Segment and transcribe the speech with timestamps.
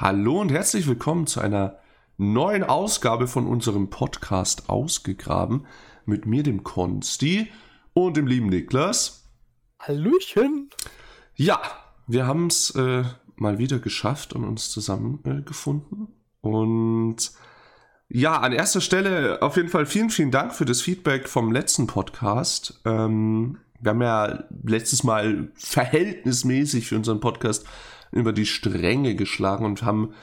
[0.00, 1.80] Hallo und herzlich willkommen zu einer
[2.18, 5.66] neuen Ausgabe von unserem Podcast Ausgegraben
[6.06, 7.50] mit mir, dem Konsti
[7.94, 9.24] und dem lieben Niklas.
[9.80, 10.70] Hallöchen.
[11.34, 11.60] Ja,
[12.06, 13.02] wir haben es äh,
[13.34, 16.06] mal wieder geschafft und uns zusammengefunden.
[16.44, 17.32] Äh, und
[18.08, 21.88] ja, an erster Stelle auf jeden Fall vielen, vielen Dank für das Feedback vom letzten
[21.88, 22.80] Podcast.
[22.84, 27.66] Ähm, wir haben ja letztes Mal verhältnismäßig für unseren Podcast
[28.12, 30.14] über die Stränge geschlagen und haben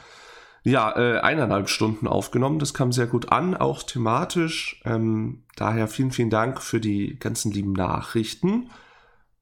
[0.63, 2.59] ja äh, eineinhalb Stunden aufgenommen.
[2.59, 4.81] Das kam sehr gut an, auch thematisch.
[4.84, 8.71] Ähm, daher vielen, vielen Dank für die ganzen lieben Nachrichten.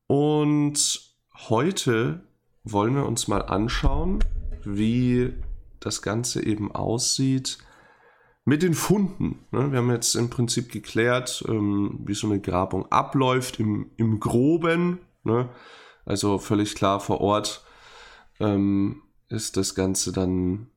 [0.08, 1.02] Und
[1.48, 2.24] heute
[2.64, 4.20] wollen wir uns mal anschauen,
[4.66, 5.34] wie
[5.80, 7.58] das Ganze eben aussieht
[8.46, 9.46] mit den Funden.
[9.52, 9.72] Ne?
[9.72, 15.00] Wir haben jetzt im Prinzip geklärt, ähm, wie so eine Grabung abläuft im, im Groben.
[15.24, 15.50] Ne?
[16.06, 17.66] Also völlig klar vor Ort
[18.40, 20.68] ähm, ist das Ganze dann,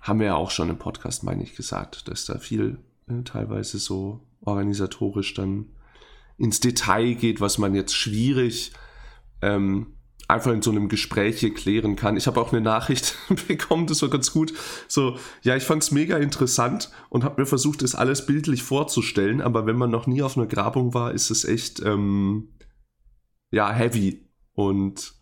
[0.00, 3.78] haben wir ja auch schon im Podcast, meine ich, gesagt, dass da viel äh, teilweise
[3.78, 5.70] so organisatorisch dann
[6.36, 8.72] ins Detail geht, was man jetzt schwierig
[9.42, 9.94] ähm,
[10.28, 12.16] einfach in so einem Gespräch hier klären kann.
[12.16, 13.16] Ich habe auch eine Nachricht
[13.48, 14.54] bekommen, das war ganz gut.
[14.88, 19.40] So, ja, ich fand es mega interessant und habe mir versucht, das alles bildlich vorzustellen,
[19.40, 22.54] aber wenn man noch nie auf einer Grabung war, ist es echt, ähm,
[23.50, 24.28] ja, heavy.
[24.54, 25.13] Und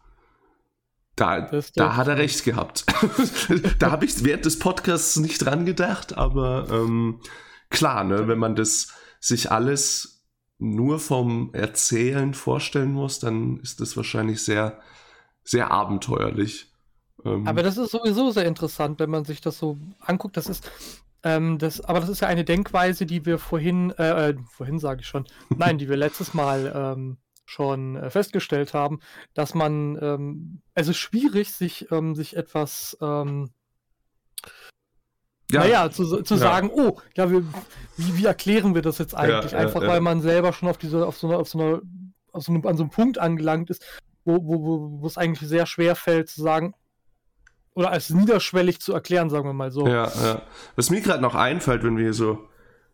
[1.16, 2.84] da, da hat er recht gehabt.
[3.78, 7.20] da habe ich während des Podcasts nicht dran gedacht, aber ähm,
[7.70, 8.88] klar, ne, wenn man das
[9.20, 10.24] sich alles
[10.58, 14.80] nur vom Erzählen vorstellen muss, dann ist das wahrscheinlich sehr,
[15.42, 16.72] sehr abenteuerlich.
[17.24, 20.36] Ähm, aber das ist sowieso sehr interessant, wenn man sich das so anguckt.
[20.36, 20.70] Das ist,
[21.24, 25.00] ähm, das, aber das ist ja eine Denkweise, die wir vorhin, äh, äh vorhin sage
[25.00, 29.00] ich schon, nein, die wir letztes Mal ähm, schon äh, festgestellt haben,
[29.34, 33.50] dass man, ähm, es ist schwierig, sich, ähm, sich etwas, ähm,
[35.50, 35.60] ja.
[35.60, 36.40] naja, zu, zu ja.
[36.40, 37.44] sagen, oh, ja, wir,
[37.96, 39.52] wie, wie erklären wir das jetzt eigentlich?
[39.52, 41.82] Ja, Einfach weil man selber schon auf diese, auf so einer, auf so einer,
[42.32, 43.84] auf so einem, an so einem Punkt angelangt ist,
[44.24, 46.74] wo, wo, wo es eigentlich sehr schwer fällt zu sagen,
[47.74, 49.86] oder als niederschwellig zu erklären, sagen wir mal so.
[49.86, 50.42] Ja, ja.
[50.76, 52.46] Was mir gerade noch einfällt, wenn wir so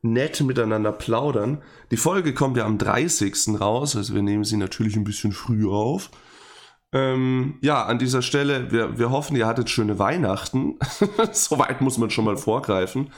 [0.03, 1.63] nett miteinander plaudern.
[1.91, 3.61] Die Folge kommt ja am 30.
[3.61, 6.11] raus, also wir nehmen sie natürlich ein bisschen früh auf.
[6.93, 10.79] Ähm, ja, an dieser Stelle, wir, wir hoffen, ihr hattet schöne Weihnachten.
[11.33, 13.11] Soweit muss man schon mal vorgreifen.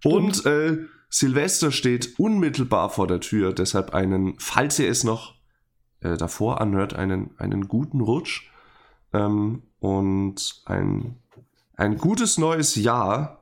[0.00, 0.14] Stimmt.
[0.14, 0.78] Und äh,
[1.08, 5.34] Silvester steht unmittelbar vor der Tür, deshalb einen, falls ihr es noch
[6.00, 8.50] äh, davor anhört, einen, einen guten Rutsch
[9.12, 11.16] ähm, und ein,
[11.76, 13.35] ein gutes neues Jahr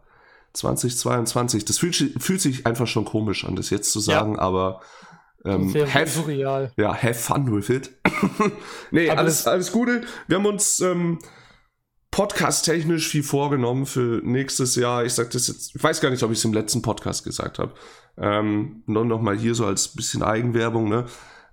[0.54, 1.64] 2022.
[1.64, 4.40] Das fühlt, fühlt, sich einfach schon komisch an, das jetzt zu sagen, ja.
[4.40, 4.80] aber
[5.44, 6.72] ähm, have, surreal.
[6.76, 7.90] Ja, have fun with it.
[8.90, 10.02] nee, alles, alles Gute.
[10.26, 11.18] Wir haben uns ähm,
[12.10, 15.04] podcast-technisch viel vorgenommen für nächstes Jahr.
[15.04, 17.58] Ich sag das jetzt, ich weiß gar nicht, ob ich es im letzten Podcast gesagt
[17.58, 17.74] habe.
[18.16, 21.06] Ähm, nur noch mal hier so als bisschen Eigenwerbung, ne?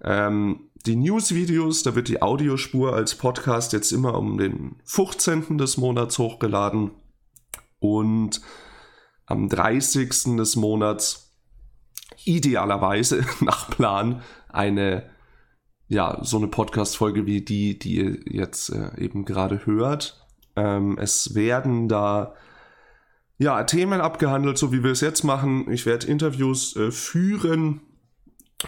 [0.04, 5.58] Ähm, die News-Videos, da wird die Audiospur als Podcast jetzt immer um den 15.
[5.58, 6.92] des Monats hochgeladen.
[7.80, 8.42] Und
[9.32, 10.38] am 30.
[10.38, 11.34] des Monats
[12.26, 15.10] idealerweise nach Plan eine
[15.88, 20.26] ja, so eine Podcast-Folge wie die, die ihr jetzt äh, eben gerade hört.
[20.56, 22.34] Ähm, es werden da
[23.38, 25.70] ja, Themen abgehandelt, so wie wir es jetzt machen.
[25.70, 27.82] Ich werde Interviews äh, führen.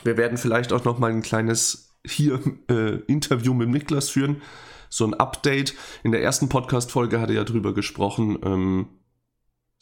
[0.04, 4.42] Wir werden vielleicht auch noch mal ein kleines hier äh, Interview mit Niklas führen.
[4.90, 5.76] So ein Update.
[6.04, 8.88] In der ersten Podcast-Folge hat er ja drüber gesprochen, ähm,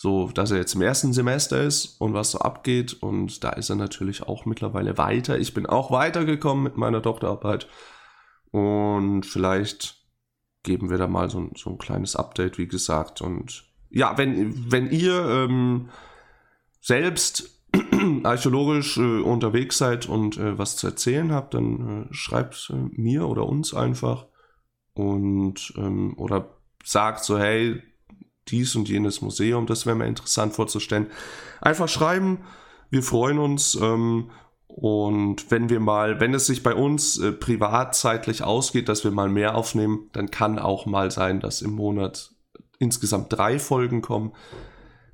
[0.01, 2.91] so, dass er jetzt im ersten Semester ist und was so abgeht.
[3.03, 5.37] Und da ist er natürlich auch mittlerweile weiter.
[5.37, 7.67] Ich bin auch weitergekommen mit meiner Doktorarbeit.
[8.49, 10.03] Und vielleicht
[10.63, 13.21] geben wir da mal so, so ein kleines Update, wie gesagt.
[13.21, 15.89] Und ja, wenn, wenn ihr ähm,
[16.79, 17.61] selbst
[18.23, 23.27] archäologisch äh, unterwegs seid und äh, was zu erzählen habt, dann äh, schreibt äh, mir
[23.27, 24.25] oder uns einfach
[24.95, 27.83] und ähm, oder sagt so, hey,
[28.51, 31.07] dies und jenes Museum, das wäre mir interessant vorzustellen.
[31.61, 32.39] Einfach schreiben,
[32.89, 33.75] wir freuen uns.
[33.75, 34.29] Ähm,
[34.67, 39.11] und wenn wir mal, wenn es sich bei uns äh, privat zeitlich ausgeht, dass wir
[39.11, 42.31] mal mehr aufnehmen, dann kann auch mal sein, dass im Monat
[42.79, 44.33] insgesamt drei Folgen kommen.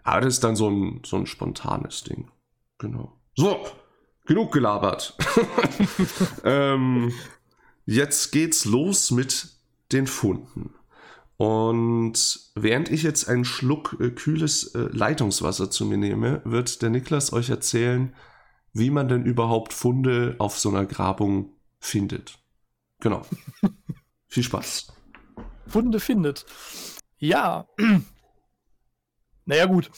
[0.03, 2.29] Aber das ist dann so ein, so ein spontanes Ding.
[2.77, 3.13] Genau.
[3.35, 3.65] So,
[4.25, 5.17] genug gelabert.
[6.43, 7.11] ähm,
[7.85, 9.49] jetzt geht's los mit
[9.91, 10.73] den Funden.
[11.37, 16.89] Und während ich jetzt einen Schluck äh, kühles äh, Leitungswasser zu mir nehme, wird der
[16.89, 18.15] Niklas euch erzählen,
[18.73, 22.39] wie man denn überhaupt Funde auf so einer Grabung findet.
[22.99, 23.23] Genau.
[24.27, 24.87] Viel Spaß.
[25.67, 26.45] Funde findet.
[27.19, 27.67] Ja,
[29.47, 29.89] Naja, gut.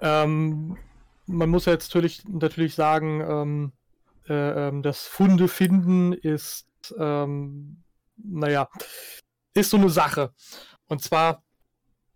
[0.00, 0.78] Ähm,
[1.26, 3.72] man muss jetzt natürlich, natürlich sagen, ähm,
[4.28, 7.82] äh, ähm, das Funde finden ist, ähm,
[8.16, 8.68] naja,
[9.56, 10.32] ist so eine Sache.
[10.86, 11.42] Und zwar,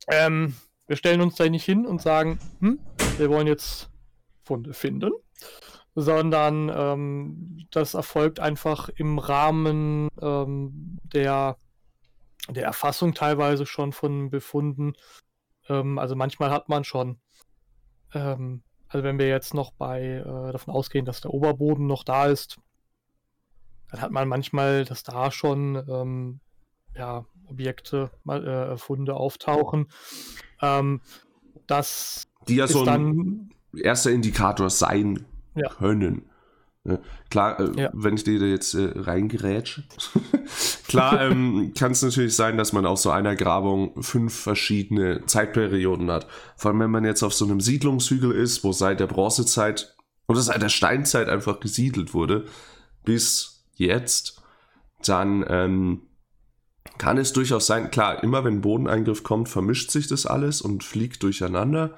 [0.09, 0.57] ähm,
[0.87, 2.79] wir stellen uns da nicht hin und sagen, hm,
[3.19, 3.91] wir wollen jetzt
[4.43, 5.13] Funde finden,
[5.95, 11.57] sondern ähm, das erfolgt einfach im Rahmen ähm, der,
[12.49, 14.95] der Erfassung teilweise schon von Befunden.
[15.69, 17.21] Ähm, also manchmal hat man schon,
[18.13, 22.27] ähm, also wenn wir jetzt noch bei äh, davon ausgehen, dass der Oberboden noch da
[22.27, 22.59] ist,
[23.91, 26.41] dann hat man manchmal, dass da schon ähm,
[26.97, 29.89] ja, Objekte, äh, Funde auftauchen.
[30.63, 31.01] Ähm,
[31.67, 35.69] das die ja so ein erster Indikator sein ja.
[35.69, 36.31] können.
[36.83, 37.01] Ne?
[37.29, 37.91] Klar, äh, ja.
[37.93, 39.85] wenn ich dir jetzt äh, reingerätsche,
[40.89, 46.11] klar ähm, kann es natürlich sein, dass man aus so einer Grabung fünf verschiedene Zeitperioden
[46.11, 46.27] hat.
[46.57, 49.95] Vor allem, wenn man jetzt auf so einem Siedlungshügel ist, wo seit der Bronzezeit
[50.27, 52.47] oder seit der Steinzeit einfach gesiedelt wurde,
[53.05, 54.43] bis jetzt,
[55.05, 56.03] dann ähm,
[57.01, 61.23] kann es durchaus sein, klar, immer wenn Bodeneingriff kommt, vermischt sich das alles und fliegt
[61.23, 61.97] durcheinander.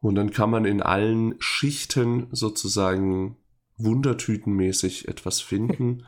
[0.00, 3.38] Und dann kann man in allen Schichten sozusagen
[3.78, 6.06] wundertütenmäßig etwas finden.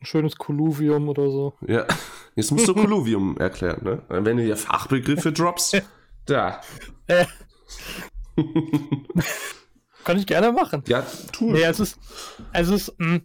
[0.00, 1.52] Ein schönes Kolluvium oder so.
[1.66, 1.84] Ja,
[2.34, 4.02] jetzt musst du Kolluvium erklären, ne?
[4.08, 5.82] Wenn du hier Fachbegriffe droppst,
[6.24, 6.62] da.
[10.04, 10.82] Kann ich gerne machen.
[10.88, 11.98] Ja, tu nee, es ist,
[12.54, 13.18] es ist, mm,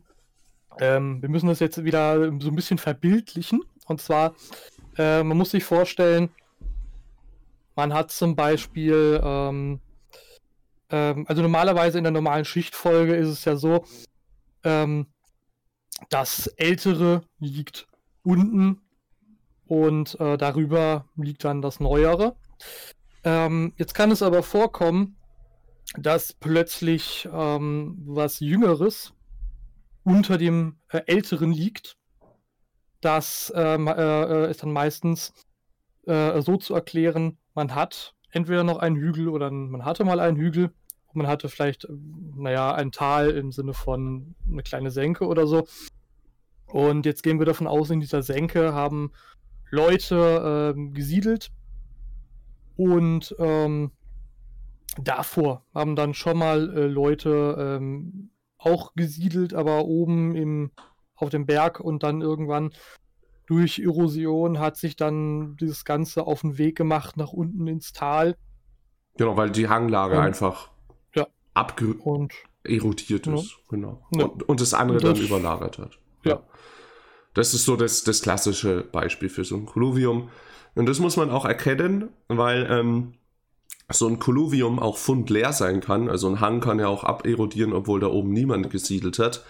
[0.80, 3.62] ähm, wir müssen das jetzt wieder so ein bisschen verbildlichen.
[3.88, 4.36] Und zwar,
[4.98, 6.30] äh, man muss sich vorstellen,
[7.76, 9.80] man hat zum Beispiel, ähm,
[10.90, 13.86] ähm, also normalerweise in der normalen Schichtfolge ist es ja so,
[14.64, 15.08] ähm,
[16.10, 17.88] das Ältere liegt
[18.24, 18.82] unten
[19.66, 22.36] und äh, darüber liegt dann das Neuere.
[23.24, 25.18] Ähm, jetzt kann es aber vorkommen,
[25.98, 29.14] dass plötzlich ähm, was Jüngeres
[30.04, 31.98] unter dem äh, Älteren liegt.
[33.04, 35.34] Das ähm, äh, ist dann meistens
[36.08, 40.38] äh, so zu erklären, man hat entweder noch einen Hügel oder man hatte mal einen
[40.38, 40.72] Hügel.
[41.12, 45.68] Man hatte vielleicht, naja, ein Tal im Sinne von eine kleine Senke oder so.
[46.66, 49.12] Und jetzt gehen wir davon aus, in dieser Senke haben
[49.70, 51.52] Leute ähm, gesiedelt
[52.78, 53.92] und ähm,
[54.98, 60.72] davor haben dann schon mal äh, Leute ähm, auch gesiedelt, aber oben im,
[61.16, 62.72] auf dem Berg und dann irgendwann
[63.46, 68.36] durch Erosion hat sich dann dieses Ganze auf den Weg gemacht nach unten ins Tal.
[69.18, 70.72] Genau, weil die Hanglage und, einfach
[71.14, 71.28] ja.
[71.54, 73.52] abgerodiert ist.
[73.52, 73.58] Ja.
[73.70, 74.06] Genau.
[74.16, 74.26] Ja.
[74.26, 76.00] Und, und, das andere das, dann überlagert hat.
[76.24, 76.42] Ja.
[77.34, 80.30] Das ist so das, das klassische Beispiel für so ein Kolluvium.
[80.76, 83.14] Und das muss man auch erkennen, weil ähm,
[83.92, 86.10] so ein Kolluvium auch fundleer sein kann.
[86.10, 89.44] Also ein Hang kann ja auch aberodieren, obwohl da oben niemand gesiedelt hat.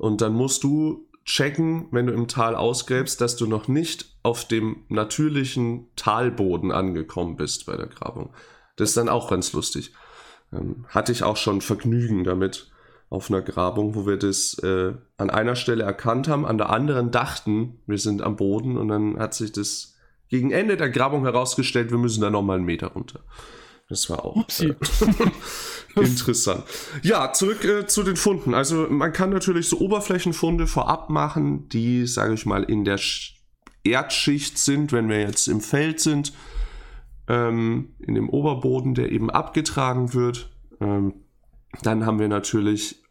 [0.00, 4.48] Und dann musst du checken, wenn du im Tal ausgräbst, dass du noch nicht auf
[4.48, 8.32] dem natürlichen Talboden angekommen bist bei der Grabung.
[8.76, 9.92] Das ist dann auch ganz lustig.
[10.54, 12.70] Ähm, hatte ich auch schon Vergnügen damit
[13.10, 17.10] auf einer Grabung, wo wir das äh, an einer Stelle erkannt haben, an der anderen
[17.10, 19.96] dachten, wir sind am Boden und dann hat sich das
[20.28, 23.20] gegen Ende der Grabung herausgestellt, wir müssen da nochmal einen Meter runter.
[23.90, 24.74] Das war auch äh,
[25.96, 26.64] interessant.
[27.02, 28.54] Ja, zurück äh, zu den Funden.
[28.54, 33.36] Also man kann natürlich so Oberflächenfunde vorab machen, die, sage ich mal, in der Sch
[33.82, 36.34] Erdschicht sind, wenn wir jetzt im Feld sind,
[37.28, 40.50] ähm, in dem Oberboden, der eben abgetragen wird.
[40.80, 41.14] Ähm,
[41.82, 43.02] dann haben wir natürlich,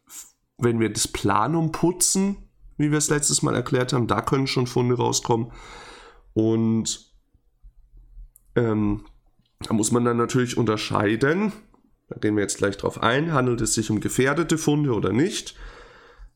[0.58, 2.36] wenn wir das Planum putzen,
[2.76, 5.50] wie wir es letztes Mal erklärt haben, da können schon Funde rauskommen.
[6.34, 7.12] Und
[8.54, 9.04] ähm,
[9.60, 11.52] da muss man dann natürlich unterscheiden,
[12.10, 15.56] da gehen wir jetzt gleich drauf ein, handelt es sich um gefährdete Funde oder nicht.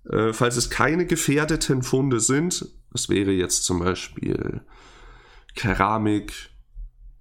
[0.09, 4.63] Äh, falls es keine gefährdeten Funde sind, das wäre jetzt zum Beispiel
[5.57, 6.51] Keramik,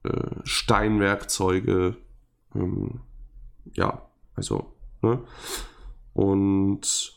[0.03, 0.11] äh,
[0.43, 1.97] Steinwerkzeuge,
[2.55, 3.01] ähm,
[3.73, 5.23] ja, also, ne?
[6.13, 7.13] Und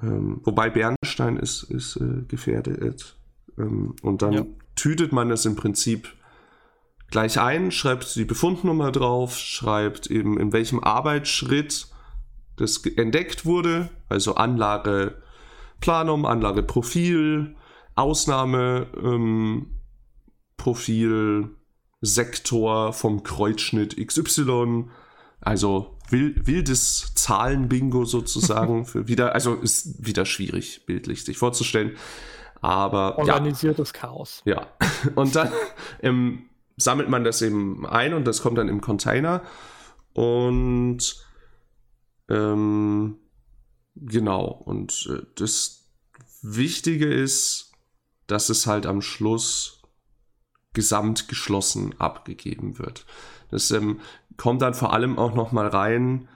[0.00, 3.16] ähm, wobei Bernstein ist, ist äh, gefährdet.
[3.58, 4.46] Ähm, und dann ja.
[4.76, 6.14] tütet man es im Prinzip
[7.10, 11.88] gleich ein, schreibt die Befundnummer drauf, schreibt eben in welchem Arbeitsschritt
[12.56, 15.22] das entdeckt wurde, also Anlage
[15.80, 17.54] Planum, Anlage Profil,
[17.94, 19.78] Ausnahme ähm,
[20.56, 21.50] Profil,
[22.00, 24.86] Sektor vom Kreuzschnitt XY,
[25.40, 31.96] also wildes Zahlenbingo sozusagen für wieder, also ist wieder schwierig bildlich sich vorzustellen,
[32.60, 34.00] aber organisiertes ja.
[34.00, 34.42] Chaos.
[34.44, 34.66] Ja,
[35.14, 35.52] und dann
[36.02, 36.44] ähm,
[36.78, 39.42] sammelt man das eben ein und das kommt dann im Container.
[40.14, 41.26] Und
[42.28, 43.18] ähm,
[43.96, 45.90] genau, und äh, das
[46.42, 47.72] Wichtige ist,
[48.26, 49.82] dass es halt am Schluss
[50.72, 53.04] gesamt geschlossen abgegeben wird.
[53.50, 54.00] Das ähm,
[54.36, 56.28] kommt dann vor allem auch noch mal rein,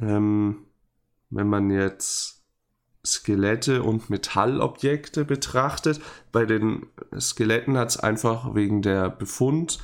[0.00, 0.66] ähm,
[1.30, 2.37] wenn man jetzt
[3.12, 6.00] Skelette und Metallobjekte betrachtet.
[6.32, 6.86] Bei den
[7.18, 9.78] Skeletten hat es einfach wegen der Befund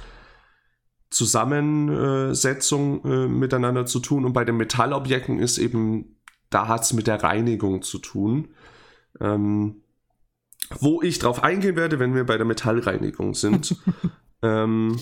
[1.11, 6.17] Zusammensetzung äh, miteinander zu tun und bei den Metallobjekten ist eben,
[6.51, 8.49] da hat es mit der Reinigung zu tun.
[9.21, 9.83] Ähm,
[10.81, 13.77] wo ich drauf eingehen werde, wenn wir bei der Metallreinigung sind.
[14.43, 14.99] ähm,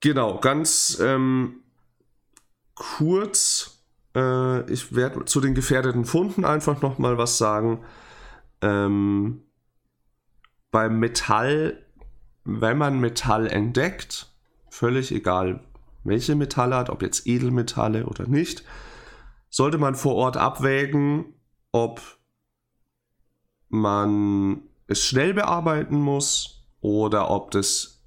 [0.00, 1.62] genau, ganz ähm,
[2.74, 3.73] kurz.
[4.14, 7.84] Äh, ich werde zu den gefährdeten Funden einfach noch mal was sagen.
[8.60, 9.42] Ähm,
[10.70, 11.84] beim Metall,
[12.44, 14.32] wenn man Metall entdeckt,
[14.70, 15.60] völlig egal,
[16.02, 18.64] welche Metalle hat, ob jetzt Edelmetalle oder nicht,
[19.48, 21.34] sollte man vor Ort abwägen,
[21.72, 22.00] ob
[23.68, 28.02] man es schnell bearbeiten muss oder ob das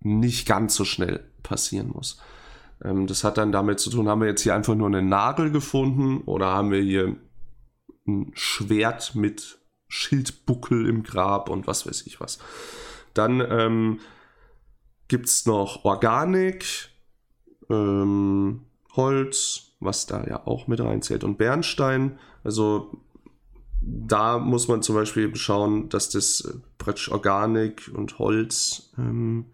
[0.00, 2.20] nicht ganz so schnell passieren muss.
[2.84, 5.50] Ähm, das hat dann damit zu tun, haben wir jetzt hier einfach nur einen Nagel
[5.50, 7.16] gefunden oder haben wir hier
[8.06, 9.58] ein Schwert mit
[9.88, 12.38] Schildbuckel im Grab und was weiß ich was.
[13.14, 14.00] Dann ähm,
[15.08, 16.90] gibt es noch Organik,
[17.68, 18.62] ähm,
[18.94, 22.18] Holz, was da ja auch mit reinzählt und Bernstein.
[22.44, 22.92] Also
[23.82, 29.46] da muss man zum Beispiel schauen, dass das praktisch Organik und Holz ähm,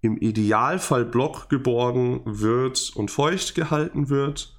[0.00, 4.56] im Idealfall Block geborgen wird und feucht gehalten wird.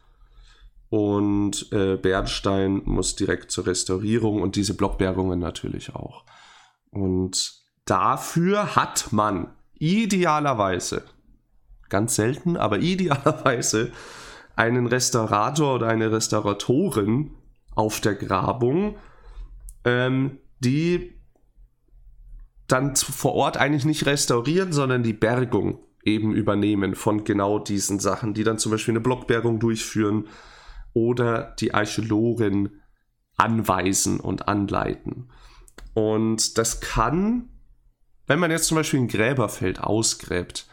[0.90, 6.26] Und äh, Bernstein muss direkt zur Restaurierung und diese Blockbergungen natürlich auch.
[6.90, 7.54] Und
[7.86, 11.04] dafür hat man idealerweise,
[11.90, 13.92] ganz selten, aber idealerweise
[14.56, 17.32] einen Restaurator oder eine Restauratorin
[17.74, 18.96] auf der Grabung,
[19.86, 21.21] ähm, die
[22.72, 28.34] dann vor Ort eigentlich nicht restaurieren, sondern die Bergung eben übernehmen von genau diesen Sachen,
[28.34, 30.28] die dann zum Beispiel eine Blockbergung durchführen
[30.94, 32.82] oder die Archäologen
[33.38, 35.30] anweisen und anleiten.
[35.94, 37.50] Und das kann,
[38.28, 40.68] wenn man jetzt zum Beispiel ein Gräberfeld ausgräbt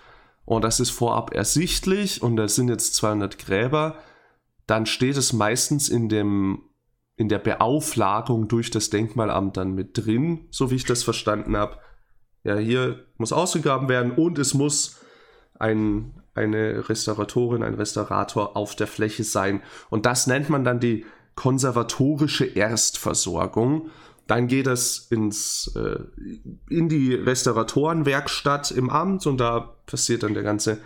[0.45, 3.99] und das ist vorab ersichtlich und da sind jetzt 200 Gräber,
[4.67, 6.63] dann steht es meistens in dem
[7.17, 11.79] in der Beauflagung durch das Denkmalamt dann mit drin, so wie ich das verstanden habe.
[12.49, 15.01] Ja, hier muss ausgegraben werden und es muss
[15.59, 19.63] ein, eine Restauratorin, ein Restaurator auf der Fläche sein.
[19.91, 23.91] Und das nennt man dann die konservatorische Erstversorgung.
[24.27, 25.99] Dann geht es ins, äh,
[26.71, 30.79] in die Restauratorenwerkstatt im Amt und da passiert dann der ganze,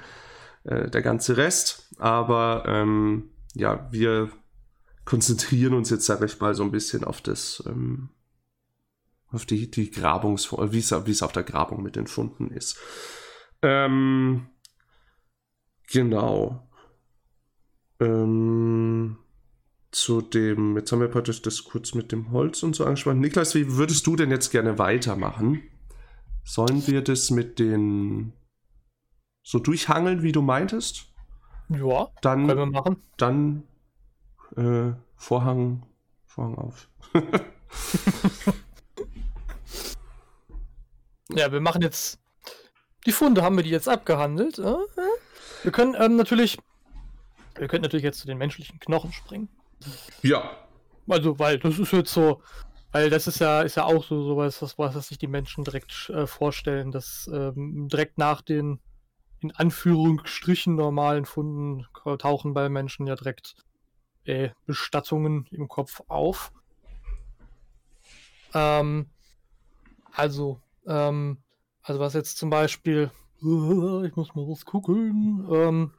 [0.64, 1.94] äh, der ganze Rest.
[1.98, 4.30] Aber ähm, ja, wir
[5.04, 8.08] konzentrieren uns jetzt, sage ich mal, so ein bisschen auf das, ähm,
[9.32, 12.78] auf die, die Grabungsform, wie es, auf der Grabung mit den Funden ist.
[13.62, 14.48] Ähm,
[15.90, 16.68] genau.
[17.98, 19.18] Ähm,
[19.90, 23.20] zu dem, jetzt haben wir praktisch das kurz mit dem Holz und so angesprochen.
[23.20, 25.62] Niklas, wie würdest du denn jetzt gerne weitermachen?
[26.44, 28.32] Sollen wir das mit den
[29.42, 31.06] so durchhangeln, wie du meintest?
[31.68, 32.96] Ja, dann, können wir machen.
[33.16, 33.62] Dann
[34.56, 35.86] äh, Vorhang,
[36.26, 36.88] Vorhang auf.
[41.34, 42.18] ja, wir machen jetzt.
[43.06, 44.58] Die Funde haben wir die jetzt abgehandelt.
[44.58, 44.74] Äh?
[45.62, 46.58] Wir können ähm, natürlich.
[47.56, 49.48] Wir können natürlich jetzt zu den menschlichen Knochen springen.
[50.22, 50.56] Ja.
[51.08, 52.42] Also, weil das ist jetzt so.
[52.92, 56.10] Weil das ist ja, ist ja auch so sowas, was, was sich die Menschen direkt
[56.10, 58.80] äh, vorstellen, dass ähm, direkt nach den
[59.40, 61.86] in Anführungsstrichen normalen Funden
[62.18, 63.56] tauchen bei Menschen ja direkt
[64.24, 66.52] äh, Bestattungen im Kopf auf.
[68.54, 69.10] Ähm,
[70.12, 71.38] also, ähm,
[71.82, 75.46] also was jetzt zum Beispiel, ich muss mal was gucken.
[75.50, 75.90] Ähm,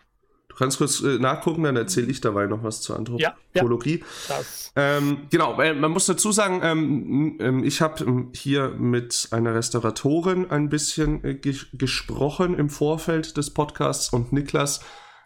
[0.47, 4.03] du kannst kurz äh, nachgucken, dann erzähle ich dabei noch was zur Anthropologie.
[4.29, 9.27] Ja, ja, ähm, genau, äh, man muss dazu sagen, ähm, ähm, ich habe hier mit
[9.31, 14.81] einer Restauratorin ein bisschen äh, ge gesprochen im Vorfeld des Podcasts und Niklas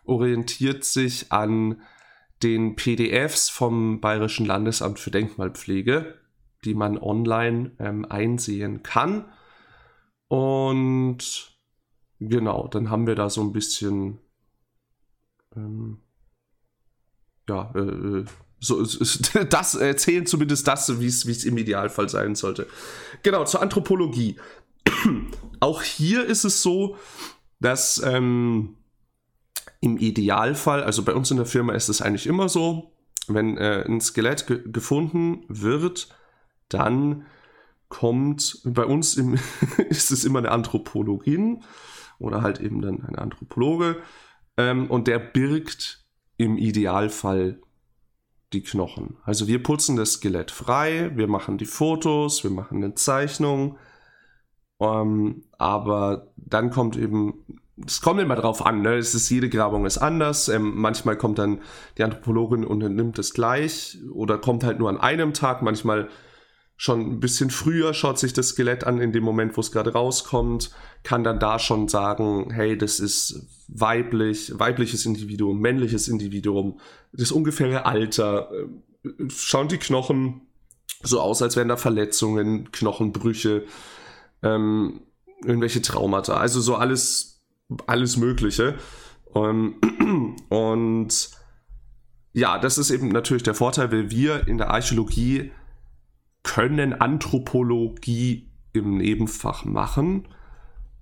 [0.05, 1.81] orientiert sich an
[2.43, 6.15] den PDFs vom Bayerischen Landesamt für Denkmalpflege,
[6.65, 9.25] die man online ähm, einsehen kann.
[10.27, 11.57] Und
[12.19, 14.19] genau, dann haben wir da so ein bisschen,
[15.55, 15.99] ähm,
[17.47, 18.25] ja, äh, äh
[18.59, 18.83] so,
[19.49, 22.67] das erzählen zumindest das, wie es im Idealfall sein sollte.
[23.23, 24.37] Genau, zur Anthropologie.
[25.59, 26.97] auch hier ist es so,
[27.59, 28.77] dass ähm,
[29.79, 32.91] im Idealfall, also bei uns in der Firma ist es eigentlich immer so,
[33.27, 36.09] wenn äh, ein Skelett ge gefunden wird,
[36.69, 37.25] dann
[37.89, 39.37] kommt bei uns im,
[39.89, 41.63] ist es immer eine Anthropologin
[42.19, 43.97] oder halt eben dann ein Anthropologe
[44.57, 46.05] ähm, und der birgt
[46.37, 47.61] im Idealfall
[48.53, 49.17] die Knochen.
[49.23, 53.77] Also wir putzen das Skelett frei, wir machen die Fotos, wir machen eine Zeichnung,
[54.79, 58.95] ähm, aber dann kommt eben, es kommt immer drauf an, ne?
[58.95, 61.61] es ist, jede Grabung ist anders, ähm, manchmal kommt dann
[61.97, 66.09] die Anthropologin und nimmt es gleich oder kommt halt nur an einem Tag, manchmal
[66.77, 69.93] schon ein bisschen früher schaut sich das Skelett an, in dem Moment, wo es gerade
[69.93, 70.71] rauskommt,
[71.03, 76.79] kann dann da schon sagen, hey, das ist weiblich, weibliches Individuum, männliches Individuum,
[77.11, 78.51] das ungefähre Alter,
[79.03, 80.41] äh, schauen die Knochen
[81.01, 83.65] so aus, als wären da Verletzungen, Knochenbrüche,
[84.43, 85.01] ähm,
[85.43, 87.43] irgendwelche Traumata, also so alles,
[87.87, 88.75] alles Mögliche.
[89.33, 91.29] Ähm, und
[92.33, 95.51] ja, das ist eben natürlich der Vorteil, weil wir in der Archäologie
[96.47, 100.27] können Anthropologie im Nebenfach machen.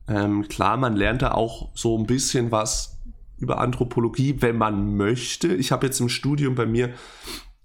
[0.07, 2.99] Ähm, klar, man lernt da auch so ein bisschen was
[3.37, 5.53] über Anthropologie, wenn man möchte.
[5.53, 6.93] Ich habe jetzt im Studium bei mir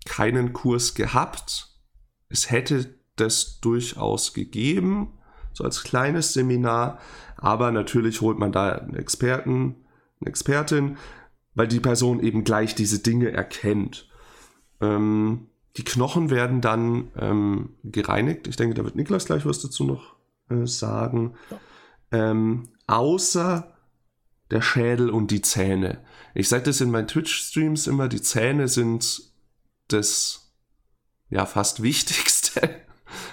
[0.05, 1.69] keinen Kurs gehabt.
[2.29, 5.19] Es hätte das durchaus gegeben,
[5.53, 6.99] so als kleines Seminar,
[7.37, 9.77] aber natürlich holt man da einen Experten,
[10.21, 10.99] eine Expertin,
[11.55, 14.09] weil die Person eben gleich diese Dinge erkennt.
[14.81, 18.49] Ähm, die Knochen werden dann ähm, gereinigt.
[18.49, 20.17] Ich denke, da wird Niklas gleich was dazu noch
[20.49, 21.35] äh, sagen.
[22.11, 23.77] Ähm, außer
[24.51, 26.05] der Schädel und die Zähne.
[26.35, 29.23] Ich sage das in meinen Twitch-Streams immer, die Zähne sind
[29.89, 30.53] das
[31.29, 32.61] ja fast Wichtigste.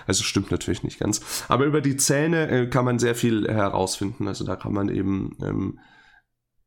[0.08, 1.44] Also stimmt natürlich nicht ganz.
[1.50, 4.28] Aber über die Zähne äh, kann man sehr viel herausfinden.
[4.28, 5.80] Also da kann man eben ähm,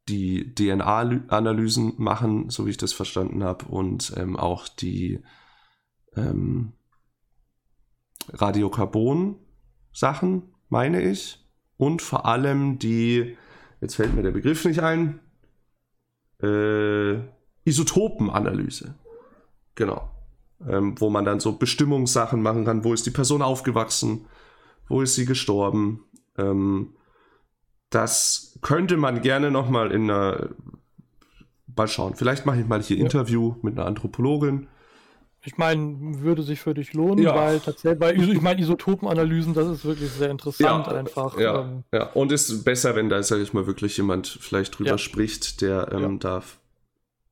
[0.09, 5.25] die DNA-Analysen machen, so wie ich das verstanden habe, und ähm, auch die
[6.17, 6.73] ähm,
[8.33, 11.45] Radiokarbon-Sachen, meine ich.
[11.77, 13.37] Und vor allem die,
[13.81, 15.21] jetzt fällt mir der Begriff nicht ein,
[16.43, 17.19] äh,
[17.65, 18.95] Isotopenanalyse.
[19.75, 20.11] Genau.
[20.67, 22.85] Ähm, wo man dann so Bestimmungssachen machen kann.
[22.85, 24.27] Wo ist die Person aufgewachsen?
[24.89, 26.05] Wo ist sie gestorben?
[26.37, 26.95] Ähm,
[27.89, 30.51] das könnte man gerne nochmal in einer.
[31.77, 32.15] Mal schauen.
[32.15, 33.05] Vielleicht mache ich mal hier ja.
[33.05, 34.69] Interview mit einer Anthropologin
[35.43, 37.35] ich meine, würde sich für dich lohnen, ja.
[37.35, 41.39] weil tatsächlich, weil ich meine, Isotopenanalysen, das ist wirklich sehr interessant ja, einfach.
[41.39, 44.91] Ja, ähm, ja, und ist besser, wenn da, sage ich mal, wirklich jemand vielleicht drüber
[44.91, 44.99] ja.
[44.99, 46.43] spricht, der ähm, da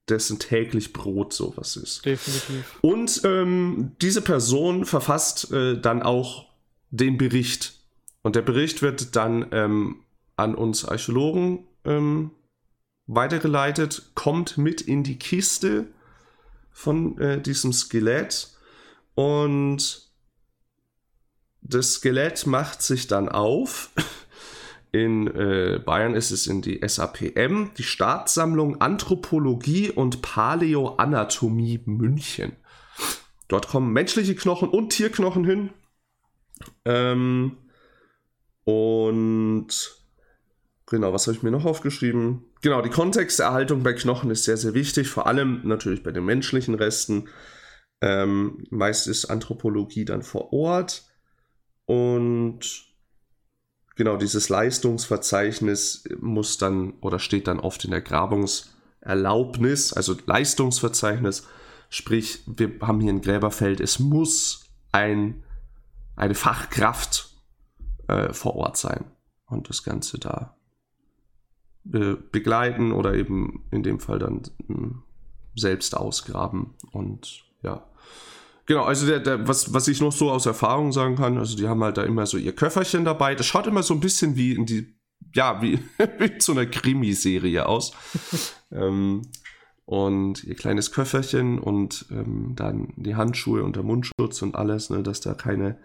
[0.08, 2.06] dessen täglich Brot sowas ist.
[2.06, 2.78] Definitiv.
[2.80, 6.46] Und ähm, diese Person verfasst äh, dann auch
[6.90, 7.74] den Bericht.
[8.22, 9.96] Und der Bericht wird dann ähm,
[10.36, 12.30] an uns Archäologen ähm,
[13.06, 15.88] weitergeleitet, kommt mit in die Kiste
[16.78, 18.50] von äh, diesem Skelett
[19.16, 20.12] und
[21.60, 23.90] das Skelett macht sich dann auf.
[24.92, 32.52] In äh, Bayern ist es in die SAPM, die Staatssammlung Anthropologie und Paläoanatomie München.
[33.48, 35.70] Dort kommen menschliche Knochen und Tierknochen hin.
[36.86, 37.58] Ähm,
[38.64, 39.68] und
[40.86, 42.47] genau, was habe ich mir noch aufgeschrieben?
[42.60, 46.74] Genau, die Kontexterhaltung bei Knochen ist sehr, sehr wichtig, vor allem natürlich bei den menschlichen
[46.74, 47.28] Resten.
[48.00, 51.04] Ähm, meist ist Anthropologie dann vor Ort.
[51.86, 52.88] Und
[53.96, 61.46] genau dieses Leistungsverzeichnis muss dann oder steht dann oft in der Grabungserlaubnis, also Leistungsverzeichnis,
[61.88, 65.42] sprich, wir haben hier ein Gräberfeld, es muss ein,
[66.14, 67.30] eine Fachkraft
[68.06, 69.04] äh, vor Ort sein
[69.46, 70.57] und das Ganze da
[71.90, 75.02] begleiten oder eben in dem Fall dann hm,
[75.54, 76.74] selbst ausgraben.
[76.92, 77.84] Und ja.
[78.66, 81.68] Genau, also der, der, was, was ich noch so aus Erfahrung sagen kann, also die
[81.68, 83.34] haben halt da immer so ihr Köfferchen dabei.
[83.34, 84.94] Das schaut immer so ein bisschen wie in die,
[85.34, 85.78] ja, wie,
[86.18, 87.92] wie zu einer Krimiserie aus.
[88.70, 89.22] ähm,
[89.86, 95.02] und ihr kleines Köfferchen und ähm, dann die Handschuhe und der Mundschutz und alles, ne,
[95.02, 95.78] dass da keine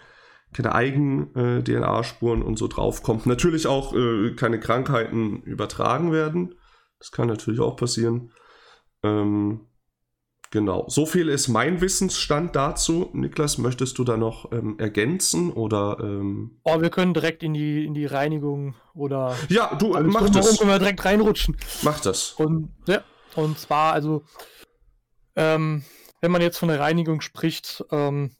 [0.54, 3.26] keine Eigen-DNA-Spuren äh, und so draufkommt.
[3.26, 6.56] Natürlich auch äh, keine Krankheiten übertragen werden.
[7.00, 8.32] Das kann natürlich auch passieren.
[9.04, 9.68] Ähm,
[10.52, 10.86] genau.
[10.88, 13.10] So viel ist mein Wissensstand dazu.
[13.13, 15.98] Niklas, möchtest du da noch ähm, ergänzen oder?
[16.02, 16.60] Ähm...
[16.63, 19.36] Oh, wir können direkt in die, in die Reinigung oder.
[19.50, 20.58] Ja, du also mach das.
[20.58, 21.58] können wir direkt reinrutschen.
[21.82, 22.34] Mach das.
[22.34, 23.04] Und, ja,
[23.36, 24.24] und zwar, also,
[25.36, 25.84] ähm,
[26.22, 28.32] wenn man jetzt von der Reinigung spricht, ähm,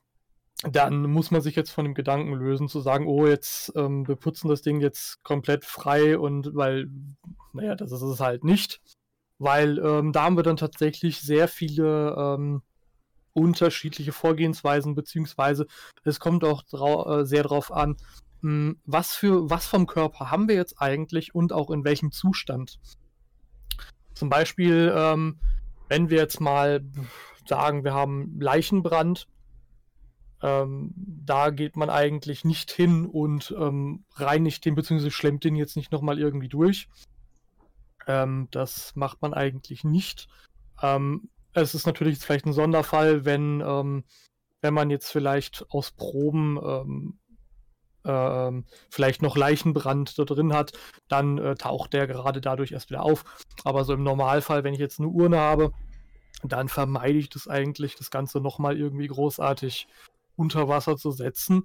[0.71, 4.15] dann muss man sich jetzt von dem Gedanken lösen, zu sagen, oh, jetzt ähm, wir
[4.15, 6.89] putzen das Ding jetzt komplett frei und weil,
[7.52, 8.82] naja, das ist es halt nicht.
[9.39, 12.62] Weil ähm, da haben wir dann tatsächlich sehr viele ähm,
[13.34, 15.67] unterschiedliche Vorgehensweisen, beziehungsweise
[16.04, 17.97] es kommt auch drau äh, sehr darauf an,
[18.41, 22.12] mh, hm, was für was vom Körper haben wir jetzt eigentlich und auch in welchem
[22.12, 22.80] Zustand.
[24.13, 25.39] Zum Beispiel, ähm,
[25.89, 26.86] wenn wir jetzt mal
[27.47, 29.28] sagen, wir haben Leichenbrand,
[30.43, 35.77] ähm, da geht man eigentlich nicht hin und ähm, reinigt den, beziehungsweise schlemmt den jetzt
[35.77, 36.89] nicht nochmal irgendwie durch.
[38.08, 40.27] Ähm, das macht man eigentlich nicht.
[40.82, 44.03] Ähm, es ist natürlich vielleicht ein Sonderfall, wenn, ähm,
[44.62, 46.60] wenn man jetzt vielleicht aus Proben
[48.06, 50.73] ähm, vielleicht noch Leichenbrand da drin hat,
[51.08, 53.23] dann äh, taucht der gerade dadurch erst wieder auf.
[53.63, 55.71] Aber so im Normalfall, wenn ich jetzt eine Urne habe,
[56.43, 59.88] dann vermeide ich das eigentlich, das Ganze nochmal irgendwie großartig
[60.36, 61.63] unter Wasser zu setzen.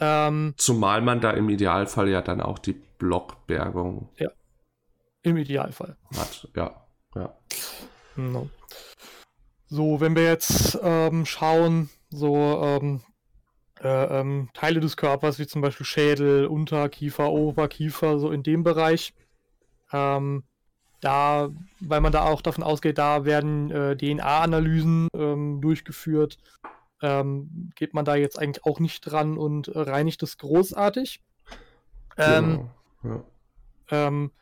[0.00, 4.08] Ähm, Zumal man da im Idealfall ja dann auch die Blockbergung.
[4.16, 4.28] Ja.
[5.22, 5.96] Im Idealfall.
[6.16, 6.86] Hat, ja.
[7.14, 7.34] ja.
[8.16, 8.48] No.
[9.66, 13.02] So, wenn wir jetzt ähm, schauen, so ähm,
[13.82, 19.14] äh, ähm, Teile des Körpers, wie zum Beispiel Schädel, Unterkiefer, Oberkiefer, so in dem Bereich,
[19.92, 20.44] ähm,
[21.00, 26.38] da, weil man da auch davon ausgeht, da werden äh, DNA-Analysen ähm, durchgeführt,
[27.02, 31.20] ähm, geht man da jetzt eigentlich auch nicht dran und äh, reinigt es großartig.
[32.16, 32.70] Ähm,
[33.02, 33.24] genau.
[33.90, 34.06] Ja.
[34.06, 34.32] Ähm,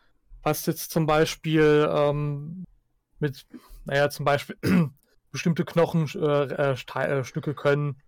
[0.42, 2.64] was jetzt zum Beispiel ähm,
[3.18, 3.46] mit,
[3.84, 4.56] naja, zum Beispiel
[5.32, 6.54] bestimmte Knochenstücke
[6.96, 8.00] äh, äh, können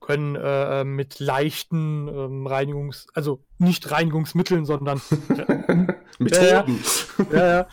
[0.00, 5.00] können äh, mit leichten ähm, Reinigungs-, also nicht Reinigungsmitteln, sondern
[6.18, 6.80] Methoden.
[7.32, 7.68] ja, ja,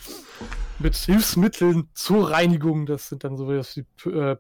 [0.80, 2.86] mit Hilfsmitteln zur Reinigung.
[2.86, 4.36] Das sind dann sowas wie äh,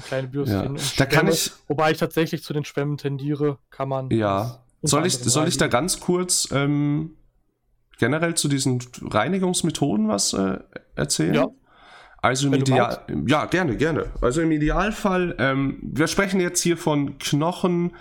[0.00, 0.82] Kleine Bürstchen ja.
[0.98, 4.10] Da kann ich, Wobei ich tatsächlich zu den Schwämmen tendiere, kann man.
[4.10, 4.62] Ja.
[4.82, 7.16] Soll ich, soll ich da ganz kurz ähm,
[7.98, 10.58] generell zu diesen Reinigungsmethoden was äh,
[10.94, 11.34] erzählen?
[11.34, 11.48] Ja.
[12.22, 14.12] Also im Ideal, ja, gerne, gerne.
[14.20, 17.94] Also im Idealfall, ähm, wir sprechen jetzt hier von Knochen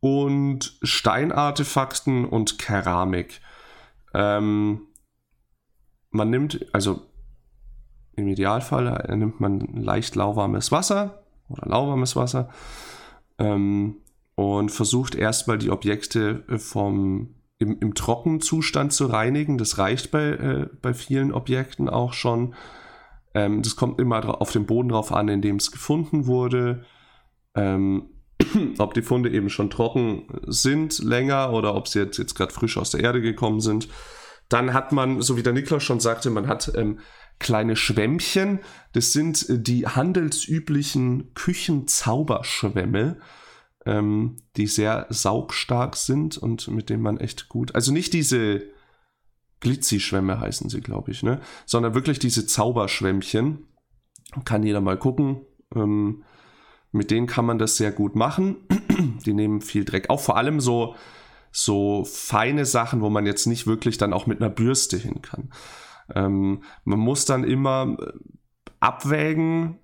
[0.00, 3.40] und Steinartefakten und Keramik.
[4.14, 4.82] Ähm,
[6.10, 7.02] man nimmt, also
[8.12, 11.17] im Idealfall nimmt man leicht lauwarmes Wasser
[11.48, 12.50] oder lauwarmes Wasser
[13.38, 13.96] ähm,
[14.34, 19.58] und versucht erstmal die Objekte vom im, im trockenen Zustand zu reinigen.
[19.58, 22.54] Das reicht bei, äh, bei vielen Objekten auch schon.
[23.34, 26.84] Ähm, das kommt immer auf den Boden drauf an, in dem es gefunden wurde.
[27.54, 28.10] Ähm,
[28.78, 32.78] ob die Funde eben schon trocken sind länger oder ob sie jetzt, jetzt gerade frisch
[32.78, 33.88] aus der Erde gekommen sind.
[34.48, 37.00] Dann hat man, so wie der Niklas schon sagte, man hat ähm,
[37.38, 38.60] kleine Schwämmchen.
[38.92, 43.18] Das sind die handelsüblichen Küchenzauberschwämme,
[43.86, 47.74] ähm, die sehr saugstark sind und mit denen man echt gut.
[47.74, 48.62] Also nicht diese
[49.60, 51.40] Glitzi-Schwämme heißen sie, glaube ich, ne?
[51.66, 53.66] Sondern wirklich diese Zauberschwämmchen.
[54.44, 55.42] Kann jeder mal gucken.
[55.74, 56.24] Ähm,
[56.92, 58.56] mit denen kann man das sehr gut machen.
[59.26, 60.24] Die nehmen viel Dreck auf.
[60.24, 60.94] Vor allem so,
[61.50, 65.50] so feine Sachen, wo man jetzt nicht wirklich dann auch mit einer Bürste hin kann.
[66.14, 68.12] Ähm, man muss dann immer äh,
[68.80, 69.78] abwägen,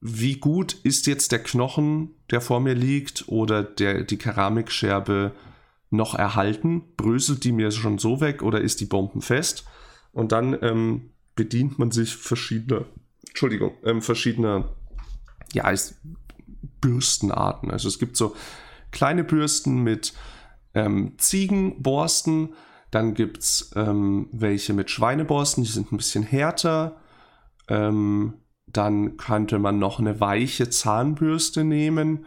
[0.00, 5.32] wie gut ist jetzt der Knochen, der vor mir liegt, oder der, die Keramikscherbe
[5.90, 6.82] noch erhalten?
[6.96, 9.64] Bröselt die mir schon so weg oder ist die bombenfest?
[10.12, 12.86] Und dann ähm, bedient man sich verschiedener,
[13.28, 14.70] Entschuldigung, ähm, verschiedener,
[15.52, 15.72] ja,
[16.80, 17.70] Bürstenarten.
[17.70, 18.34] Also es gibt so
[18.90, 20.14] kleine Bürsten mit
[20.74, 22.54] ähm, Ziegenborsten,
[22.90, 26.96] dann gibt es ähm, welche mit Schweineborsten, die sind ein bisschen härter.
[27.68, 28.34] Ähm,
[28.66, 32.26] dann könnte man noch eine weiche Zahnbürste nehmen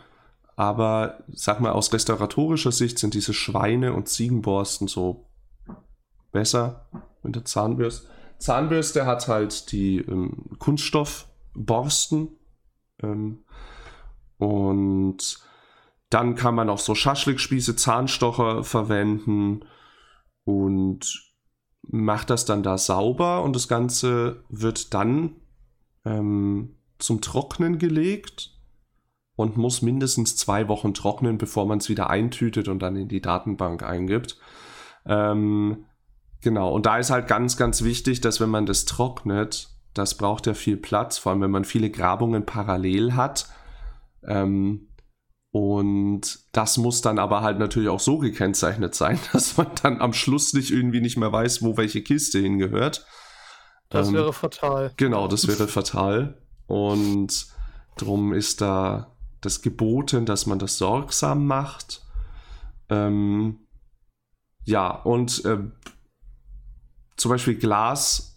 [0.55, 5.29] aber sag mal, aus restauratorischer Sicht sind diese Schweine- und Ziegenborsten so
[6.31, 6.87] besser
[7.23, 8.07] mit der Zahnbürste.
[8.37, 12.29] Zahnbürste hat halt die ähm, Kunststoffborsten.
[13.01, 13.43] Ähm,
[14.37, 15.39] und
[16.09, 19.61] dann kann man auch so Schaschlikspieße, Zahnstocher verwenden
[20.45, 21.33] und
[21.83, 25.35] macht das dann da sauber und das Ganze wird dann
[26.05, 28.51] ähm, zum Trocknen gelegt
[29.35, 33.21] und muss mindestens zwei Wochen trocknen, bevor man es wieder eintütet und dann in die
[33.21, 34.37] Datenbank eingibt.
[35.05, 35.85] Ähm,
[36.41, 40.47] genau, und da ist halt ganz, ganz wichtig, dass wenn man das trocknet, das braucht
[40.47, 43.47] ja viel Platz, vor allem wenn man viele Grabungen parallel hat.
[44.25, 44.87] Ähm,
[45.53, 50.11] und das muss dann aber halt natürlich auch so gekennzeichnet sein, dass man dann am
[50.11, 53.05] Schluss nicht irgendwie nicht mehr weiß, wo welche Kiste hingehört.
[53.89, 54.91] Das ähm, wäre fatal.
[54.97, 56.41] Genau, das wäre fatal.
[56.65, 57.45] Und
[57.97, 62.01] drum ist da das geboten, dass man das sorgsam macht.
[62.89, 63.59] Ähm,
[64.63, 65.59] ja, und äh,
[67.15, 68.32] zum Beispiel Glas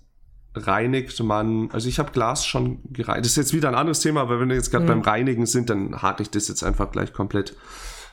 [0.56, 3.24] reinigt man, also ich habe Glas schon gereinigt.
[3.24, 4.88] Das ist jetzt wieder ein anderes Thema, aber wenn wir jetzt gerade mhm.
[4.88, 7.56] beim Reinigen sind, dann hake ich das jetzt einfach gleich komplett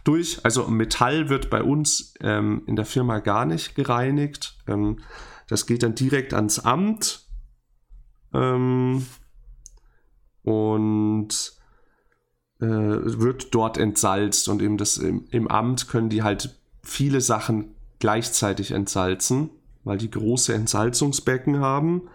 [0.04, 0.40] durch.
[0.44, 4.58] Also Metall wird bei uns ähm, in der Firma gar nicht gereinigt.
[4.68, 5.00] Ähm,
[5.48, 7.26] das geht dann direkt ans Amt.
[8.34, 9.06] Ähm,
[10.44, 11.54] und
[12.60, 17.76] äh, wird dort entsalzt und eben das im, im, Amt können die halt viele Sachen
[18.00, 19.50] gleichzeitig entsalzen,
[19.84, 22.10] weil die große Entsalzungsbecken haben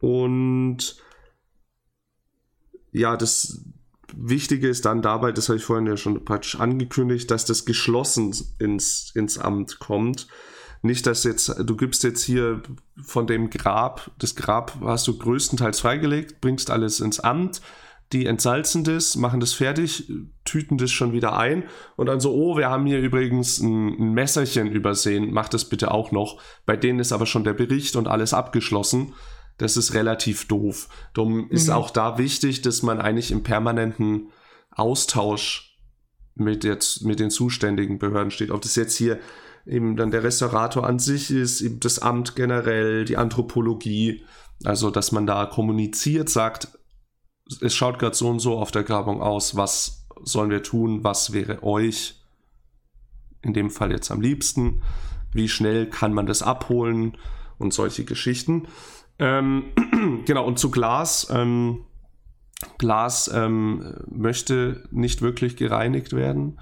[0.00, 1.02] und
[2.92, 3.64] ja, das
[4.16, 8.34] Wichtige ist dann dabei, das habe ich vorhin ja schon praktisch angekündigt, dass das geschlossen
[8.58, 10.28] ins, ins Amt kommt.
[10.80, 12.62] Nicht, dass jetzt, du gibst jetzt hier
[13.02, 17.60] von dem Grab, das Grab hast du größtenteils freigelegt, bringst alles ins Amt,
[18.12, 20.10] die entsalzen das, machen das fertig,
[20.44, 21.64] tüten das schon wieder ein
[21.96, 25.90] und dann so, oh, wir haben hier übrigens ein, ein Messerchen übersehen, mach das bitte
[25.90, 26.40] auch noch.
[26.64, 29.14] Bei denen ist aber schon der Bericht und alles abgeschlossen.
[29.58, 30.88] Das ist relativ doof.
[31.14, 31.50] Darum mhm.
[31.50, 34.30] ist auch da wichtig, dass man eigentlich im permanenten
[34.70, 35.76] Austausch
[36.34, 38.50] mit, jetzt, mit den zuständigen Behörden steht.
[38.50, 39.18] Ob das jetzt hier
[39.66, 44.24] eben dann der Restaurator an sich ist, eben das Amt generell, die Anthropologie,
[44.64, 46.68] also dass man da kommuniziert, sagt,
[47.60, 51.32] es schaut gerade so und so auf der Grabung aus, was sollen wir tun, was
[51.32, 52.22] wäre euch
[53.42, 54.82] in dem Fall jetzt am liebsten,
[55.32, 57.16] wie schnell kann man das abholen
[57.58, 58.68] und solche Geschichten.
[59.18, 59.72] Ähm,
[60.24, 61.28] genau, und zu Glas.
[61.30, 61.84] Ähm,
[62.78, 66.58] Glas ähm, möchte nicht wirklich gereinigt werden.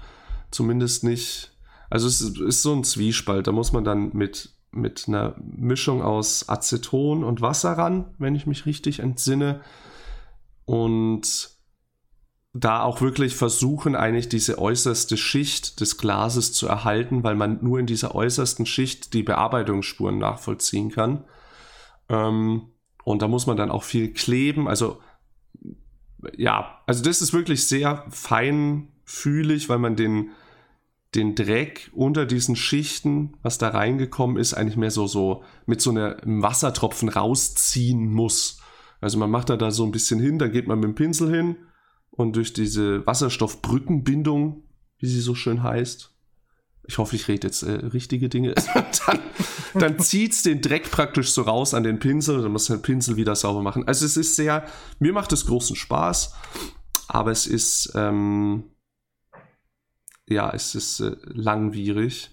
[0.51, 1.57] Zumindest nicht
[1.89, 3.47] also es ist so ein Zwiespalt.
[3.47, 8.45] Da muss man dann mit, mit einer Mischung aus Aceton und Wasser ran, wenn ich
[8.45, 9.61] mich richtig entsinne.
[10.65, 11.51] Und
[12.53, 17.79] da auch wirklich versuchen, eigentlich diese äußerste Schicht des Glases zu erhalten, weil man nur
[17.79, 21.23] in dieser äußersten Schicht die Bearbeitungsspuren nachvollziehen kann.
[22.09, 22.69] Ähm,
[23.03, 24.67] und da muss man dann auch viel kleben.
[24.67, 24.99] Also
[26.35, 30.31] ja, also das ist wirklich sehr feinfühlig, weil man den,
[31.15, 35.91] den Dreck unter diesen Schichten, was da reingekommen ist, eigentlich mehr so, so mit so
[35.91, 38.61] einem Wassertropfen rausziehen muss.
[38.99, 41.33] Also man macht da, da so ein bisschen hin, dann geht man mit dem Pinsel
[41.33, 41.57] hin
[42.09, 44.63] und durch diese Wasserstoffbrückenbindung,
[44.97, 46.16] wie sie so schön heißt,
[46.87, 48.55] ich hoffe, ich rede jetzt äh, richtige Dinge,
[49.05, 49.19] dann,
[49.73, 52.77] dann zieht es den Dreck praktisch so raus an den Pinsel und dann muss der
[52.77, 53.87] Pinsel wieder sauber machen.
[53.87, 54.65] Also es ist sehr,
[54.99, 56.33] mir macht es großen Spaß,
[57.09, 58.63] aber es ist, ähm,
[60.27, 62.31] ja, es ist äh, langwierig.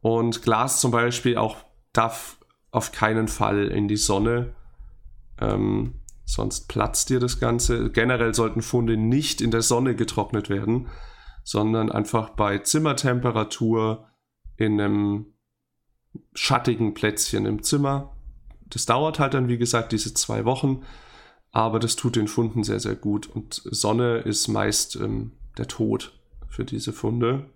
[0.00, 1.56] Und Glas zum Beispiel auch
[1.94, 2.38] darf
[2.70, 4.54] auf keinen Fall in die Sonne.
[5.40, 5.94] Ähm,
[6.26, 7.90] sonst platzt dir das Ganze.
[7.90, 10.88] Generell sollten Funde nicht in der Sonne getrocknet werden,
[11.44, 14.08] sondern einfach bei Zimmertemperatur
[14.56, 15.26] in einem
[16.32, 18.16] schattigen Plätzchen im Zimmer.
[18.66, 20.82] Das dauert halt dann, wie gesagt, diese zwei Wochen,
[21.52, 23.28] aber das tut den Funden sehr, sehr gut.
[23.28, 27.50] Und Sonne ist meist ähm, der Tod für diese Funde.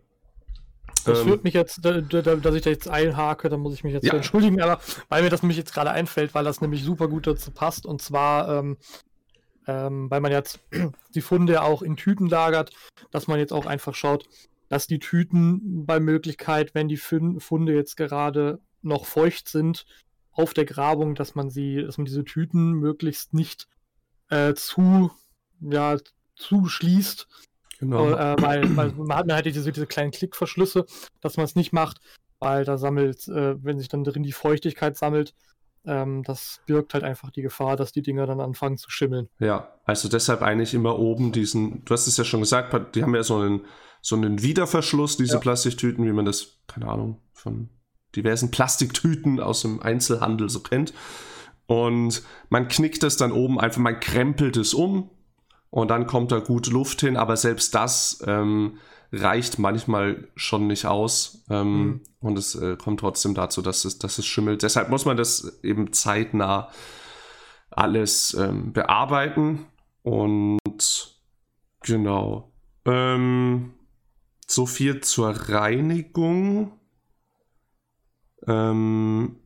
[1.05, 4.05] Das ähm, führt mich jetzt, dass ich da jetzt einhake, da muss ich mich jetzt
[4.05, 4.15] ja.
[4.15, 7.51] entschuldigen, aber weil mir das nämlich jetzt gerade einfällt, weil das nämlich super gut dazu
[7.51, 7.87] passt.
[7.87, 8.77] Und zwar, ähm,
[9.69, 10.59] ähm, weil man jetzt
[11.15, 12.73] die Funde auch in Tüten lagert,
[13.13, 14.29] dass man jetzt auch einfach schaut,
[14.69, 19.87] dass die Tüten bei Möglichkeit, wenn die Funde jetzt gerade noch feucht sind,
[20.33, 23.69] auf der Grabung, dass man sie, dass man diese Tüten möglichst nicht
[24.31, 25.11] äh, zu,
[25.61, 25.97] ja,
[26.37, 27.29] zuschließt,
[27.79, 28.11] Genau.
[28.11, 30.85] Äh, weil, weil, man hat halt diese, diese kleinen Klickverschlüsse,
[31.21, 32.01] dass man es nicht macht,
[32.41, 35.33] weil da sammelt, äh, wenn sich dann drin die Feuchtigkeit sammelt,
[35.87, 39.29] ähm, das birgt halt einfach die Gefahr, dass die Dinger dann anfangen zu schimmeln.
[39.39, 43.15] Ja, also deshalb eigentlich immer oben diesen, du hast es ja schon gesagt, die haben
[43.15, 43.65] ja so einen,
[44.01, 45.41] so einen Wiederverschluss, diese ja.
[45.41, 47.69] Plastiktüten, wie man das, keine Ahnung, von
[48.17, 50.93] diversen Plastiktüten aus dem Einzelhandel so kennt.
[51.67, 55.11] Und man knickt es dann oben einfach, man krempelt es um,
[55.71, 58.79] und dann kommt da gut Luft hin, aber selbst das ähm,
[59.13, 62.01] reicht manchmal schon nicht aus ähm, mhm.
[62.21, 64.63] und es äh, kommt trotzdem dazu, dass es, dass es schimmelt.
[64.63, 66.71] Deshalb muss man das eben zeitnah
[67.71, 69.67] alles ähm, bearbeiten
[70.03, 70.59] und
[71.83, 72.53] genau.
[72.85, 73.75] Ähm,
[74.47, 76.73] so viel zur Reinigung.
[78.47, 79.37] Ähm,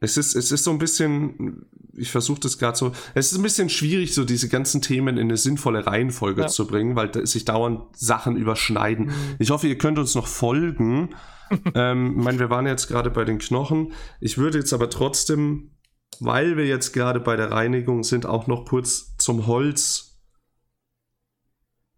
[0.00, 3.42] es ist, es ist so ein bisschen, ich versuche das gerade so, es ist ein
[3.42, 6.48] bisschen schwierig, so diese ganzen Themen in eine sinnvolle Reihenfolge ja.
[6.48, 9.06] zu bringen, weil sich dauernd Sachen überschneiden.
[9.06, 9.36] Mhm.
[9.38, 11.14] Ich hoffe, ihr könnt uns noch folgen.
[11.74, 13.92] ähm, ich meine, wir waren jetzt gerade bei den Knochen.
[14.20, 15.72] Ich würde jetzt aber trotzdem,
[16.20, 20.20] weil wir jetzt gerade bei der Reinigung sind, auch noch kurz zum Holz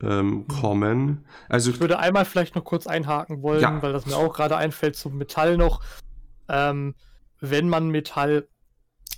[0.03, 1.27] ähm, kommen.
[1.51, 3.83] Also ich würde einmal vielleicht noch kurz einhaken wollen, ja.
[3.83, 5.83] weil das mir auch gerade einfällt zum Metall noch.
[6.49, 6.95] Ähm,
[7.41, 8.49] wenn man Metall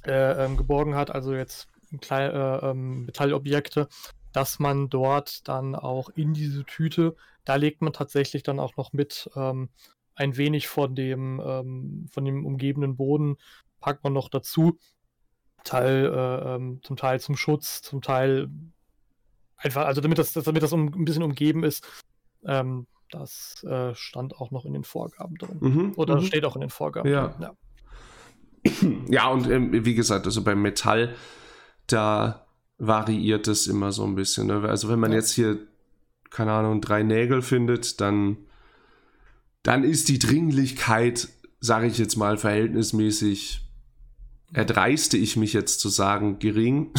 [0.07, 1.69] äh, ähm, geborgen hat, also jetzt
[2.01, 3.89] klein, äh, ähm, Metallobjekte,
[4.33, 8.93] dass man dort dann auch in diese Tüte, da legt man tatsächlich dann auch noch
[8.93, 9.69] mit ähm,
[10.15, 13.37] ein wenig von dem, ähm, von dem umgebenden Boden,
[13.81, 14.79] packt man noch dazu.
[15.65, 18.49] Teil, äh, ähm, zum Teil zum Schutz, zum Teil
[19.57, 21.87] einfach, also damit das, damit das um, ein bisschen umgeben ist.
[22.45, 25.59] Ähm, das äh, stand auch noch in den Vorgaben drin.
[25.61, 26.25] Mhm, Oder mhm.
[26.25, 27.29] steht auch in den Vorgaben ja.
[27.29, 27.43] drin.
[27.43, 27.55] Ja.
[29.09, 31.15] Ja, und ähm, wie gesagt, also beim Metall,
[31.87, 32.47] da
[32.79, 34.47] variiert es immer so ein bisschen.
[34.49, 34.63] Ne?
[34.69, 35.19] Also wenn man ja.
[35.19, 35.59] jetzt hier,
[36.31, 38.37] keine Ahnung, drei Nägel findet, dann,
[39.63, 41.29] dann ist die Dringlichkeit,
[41.61, 43.63] sage ich jetzt mal, verhältnismäßig
[44.53, 46.93] erdreiste ich mich jetzt zu sagen, gering.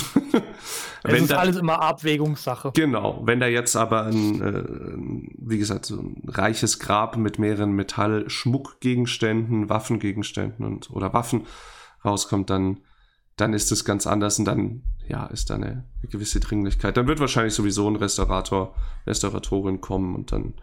[1.03, 2.71] es ist da, alles immer Abwägungssache.
[2.73, 3.21] Genau.
[3.25, 4.63] Wenn da jetzt aber ein, äh,
[5.37, 11.45] wie gesagt, so ein reiches Grab mit mehreren Metallschmuckgegenständen, Waffengegenständen und oder Waffen
[12.03, 12.79] rauskommt, dann,
[13.37, 16.97] dann ist es ganz anders und dann, ja, ist da eine, eine gewisse Dringlichkeit.
[16.97, 18.73] Dann wird wahrscheinlich sowieso ein Restaurator,
[19.05, 20.55] Restauratorin kommen und dann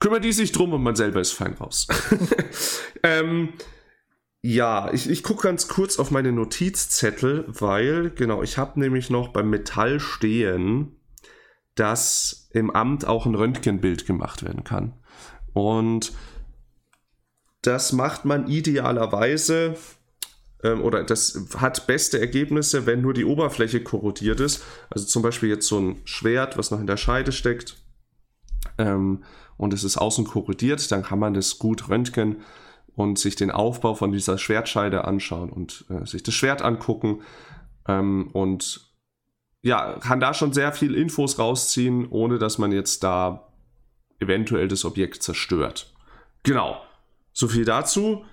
[0.00, 1.86] kümmert die sich drum und man selber ist fein raus.
[3.02, 3.50] ähm,
[4.46, 9.28] ja, ich, ich gucke ganz kurz auf meine Notizzettel, weil, genau, ich habe nämlich noch
[9.28, 10.92] beim Metall stehen,
[11.74, 14.92] dass im Amt auch ein Röntgenbild gemacht werden kann.
[15.52, 16.12] Und
[17.62, 19.74] das macht man idealerweise
[20.62, 24.62] ähm, oder das hat beste Ergebnisse, wenn nur die Oberfläche korrodiert ist.
[24.90, 27.78] Also zum Beispiel jetzt so ein Schwert, was noch in der Scheide steckt
[28.78, 29.24] ähm,
[29.56, 32.36] und es ist außen korrodiert, dann kann man das gut röntgen
[32.96, 37.22] und sich den Aufbau von dieser Schwertscheide anschauen und äh, sich das Schwert angucken
[37.86, 38.90] ähm, und
[39.62, 43.52] ja, kann da schon sehr viel Infos rausziehen, ohne dass man jetzt da
[44.18, 45.92] eventuell das Objekt zerstört.
[46.42, 46.80] Genau,
[47.32, 48.24] so viel dazu.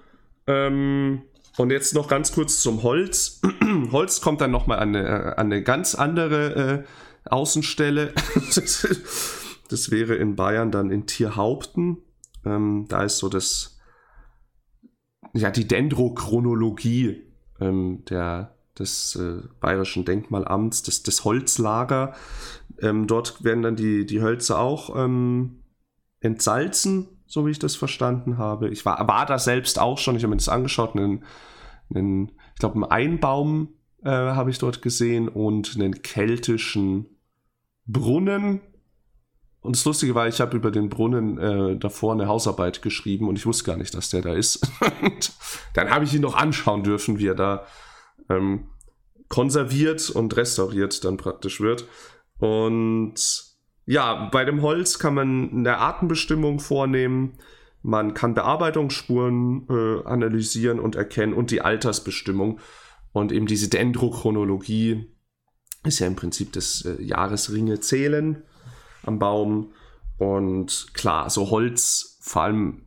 [0.47, 1.23] Ähm,
[1.57, 3.41] und jetzt noch ganz kurz zum Holz.
[3.91, 6.85] Holz kommt dann nochmal an eine, äh, an eine ganz andere
[7.25, 8.13] äh, Außenstelle.
[9.69, 11.97] das wäre in Bayern dann in Tierhaupten.
[12.45, 13.72] Ähm, da ist so das
[15.33, 17.23] ja, die Dendrochronologie
[17.59, 22.13] ähm, der, des äh, Bayerischen Denkmalamts, des, des Holzlager.
[22.79, 25.63] Ähm, dort werden dann die, die Hölzer auch ähm,
[26.19, 28.69] entsalzen, so wie ich das verstanden habe.
[28.69, 31.23] Ich war, war da selbst auch schon, ich habe mir das angeschaut, einen,
[31.93, 33.69] einen ich glaube, einen Einbaum
[34.03, 37.07] äh, habe ich dort gesehen und einen keltischen
[37.85, 38.61] Brunnen,
[39.63, 43.37] und das Lustige war, ich habe über den Brunnen äh, davor eine Hausarbeit geschrieben und
[43.37, 44.67] ich wusste gar nicht, dass der da ist.
[45.73, 47.65] dann habe ich ihn noch anschauen dürfen, wie er da
[48.29, 48.67] ähm,
[49.29, 51.87] konserviert und restauriert dann praktisch wird.
[52.39, 53.15] Und
[53.85, 57.37] ja, bei dem Holz kann man eine Artenbestimmung vornehmen.
[57.81, 62.59] Man kann Bearbeitungsspuren äh, analysieren und erkennen und die Altersbestimmung.
[63.13, 65.09] Und eben diese Dendrochronologie
[65.85, 68.43] ist ja im Prinzip das äh, Jahresringe zählen
[69.05, 69.71] am Baum.
[70.17, 72.85] Und klar, so Holz, vor allem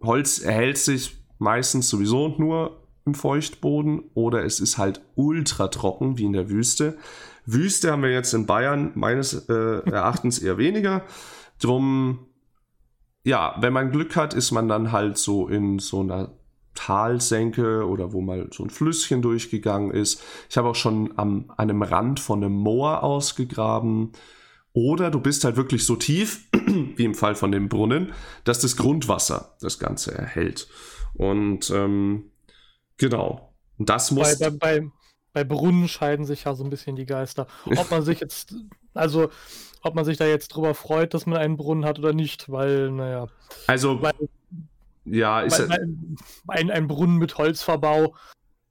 [0.00, 6.24] Holz erhält sich meistens sowieso nur im Feuchtboden oder es ist halt ultra trocken wie
[6.24, 6.98] in der Wüste.
[7.46, 11.02] Wüste haben wir jetzt in Bayern meines äh, Erachtens eher weniger.
[11.60, 12.26] Drum,
[13.24, 16.32] ja, wenn man Glück hat, ist man dann halt so in so einer
[16.74, 20.22] Talsenke oder wo mal so ein Flüsschen durchgegangen ist.
[20.48, 24.12] Ich habe auch schon am, an einem Rand von einem Moor ausgegraben.
[24.72, 28.12] Oder du bist halt wirklich so tief, wie im Fall von dem Brunnen,
[28.44, 30.68] dass das Grundwasser das Ganze erhält.
[31.14, 32.30] Und ähm,
[32.96, 33.54] genau.
[33.78, 34.38] Das muss.
[34.38, 34.90] Bei, bei, bei,
[35.32, 37.46] bei Brunnen scheiden sich ja so ein bisschen die Geister.
[37.76, 38.54] Ob man sich jetzt,
[38.94, 39.30] also
[39.82, 42.90] ob man sich da jetzt drüber freut, dass man einen Brunnen hat oder nicht, weil,
[42.90, 43.28] naja.
[43.66, 44.14] Also, weil,
[45.04, 45.88] ja, ist weil
[46.48, 48.14] ein, ein Brunnen mit Holzverbau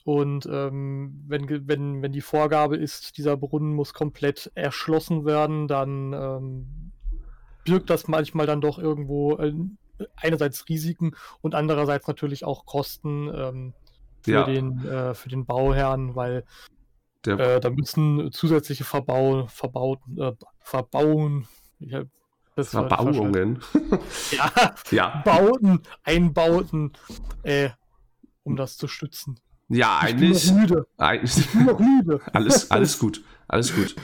[0.08, 6.14] und ähm, wenn, wenn, wenn die Vorgabe ist, dieser Brunnen muss komplett erschlossen werden, dann
[6.14, 6.94] ähm,
[7.66, 9.54] birgt das manchmal dann doch irgendwo äh,
[10.16, 13.74] einerseits Risiken und andererseits natürlich auch Kosten ähm,
[14.22, 14.44] für, ja.
[14.46, 16.46] den, äh, für den Bauherrn, weil
[17.26, 22.04] äh, da müssen zusätzliche Verbau, verbaut, äh, Verbauen, ja,
[22.56, 23.60] Verbauungen.
[24.32, 26.94] ja, ja, Bauten, Einbauten,
[27.44, 27.72] äh,
[28.44, 29.42] um das zu stützen.
[29.70, 30.46] Ja, eigentlich.
[30.46, 30.88] Ich bin noch müde.
[30.98, 32.22] Eigentlich, ich bin noch müde.
[32.34, 33.24] alles, alles gut.
[33.48, 33.96] Alles gut.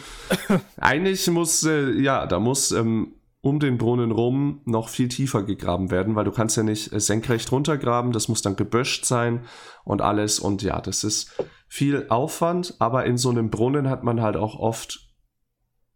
[0.77, 5.91] eigentlich muss, äh, ja, da muss ähm, um den Brunnen rum noch viel tiefer gegraben
[5.91, 9.41] werden, weil du kannst ja nicht äh, senkrecht runtergraben, das muss dann geböscht sein
[9.83, 10.39] und alles.
[10.39, 14.57] Und ja, das ist viel Aufwand, aber in so einem Brunnen hat man halt auch
[14.57, 15.11] oft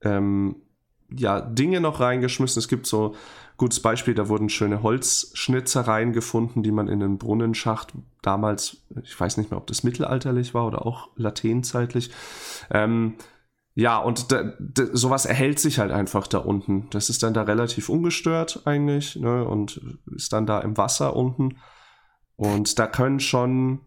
[0.02, 0.58] ähm,
[1.10, 2.60] ja, Dinge noch reingeschmissen.
[2.60, 3.16] Es gibt so
[3.58, 9.38] gutes Beispiel, da wurden schöne Holzschnitzereien gefunden, die man in den Brunnenschacht damals, ich weiß
[9.38, 12.12] nicht mehr, ob das mittelalterlich war oder auch lateinzeitlich.
[12.70, 13.16] Ähm,
[13.74, 16.88] ja, und da, da, sowas erhält sich halt einfach da unten.
[16.92, 19.82] Das ist dann da relativ ungestört eigentlich ne, und
[20.16, 21.58] ist dann da im Wasser unten.
[22.36, 23.82] Und da können schon,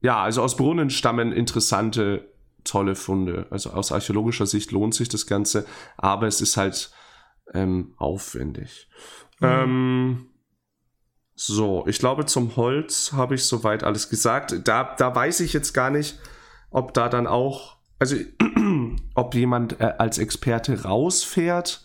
[0.00, 2.32] ja, also aus Brunnen stammen interessante,
[2.64, 3.46] tolle Funde.
[3.50, 6.90] Also aus archäologischer Sicht lohnt sich das Ganze, aber es ist halt
[7.54, 8.88] ähm, aufwendig.
[9.40, 9.46] Mhm.
[9.48, 10.26] Ähm,
[11.34, 14.68] so, ich glaube, zum Holz habe ich soweit alles gesagt.
[14.68, 16.18] Da, da weiß ich jetzt gar nicht,
[16.70, 18.16] ob da dann auch, also
[19.14, 21.82] ob jemand äh, als Experte rausfährt,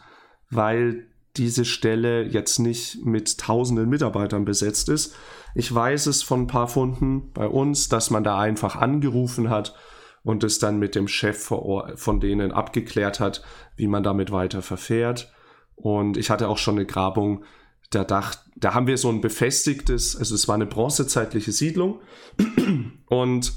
[0.49, 1.07] weil
[1.37, 5.15] diese Stelle jetzt nicht mit tausenden Mitarbeitern besetzt ist.
[5.53, 9.75] Ich weiß es von ein paar Funden bei uns, dass man da einfach angerufen hat
[10.23, 11.51] und es dann mit dem Chef
[11.95, 13.41] von denen abgeklärt hat,
[13.77, 15.31] wie man damit weiter verfährt.
[15.75, 17.43] Und ich hatte auch schon eine Grabung,
[17.89, 21.99] da, dacht, da haben wir so ein befestigtes, also es war eine bronzezeitliche Siedlung
[23.07, 23.53] und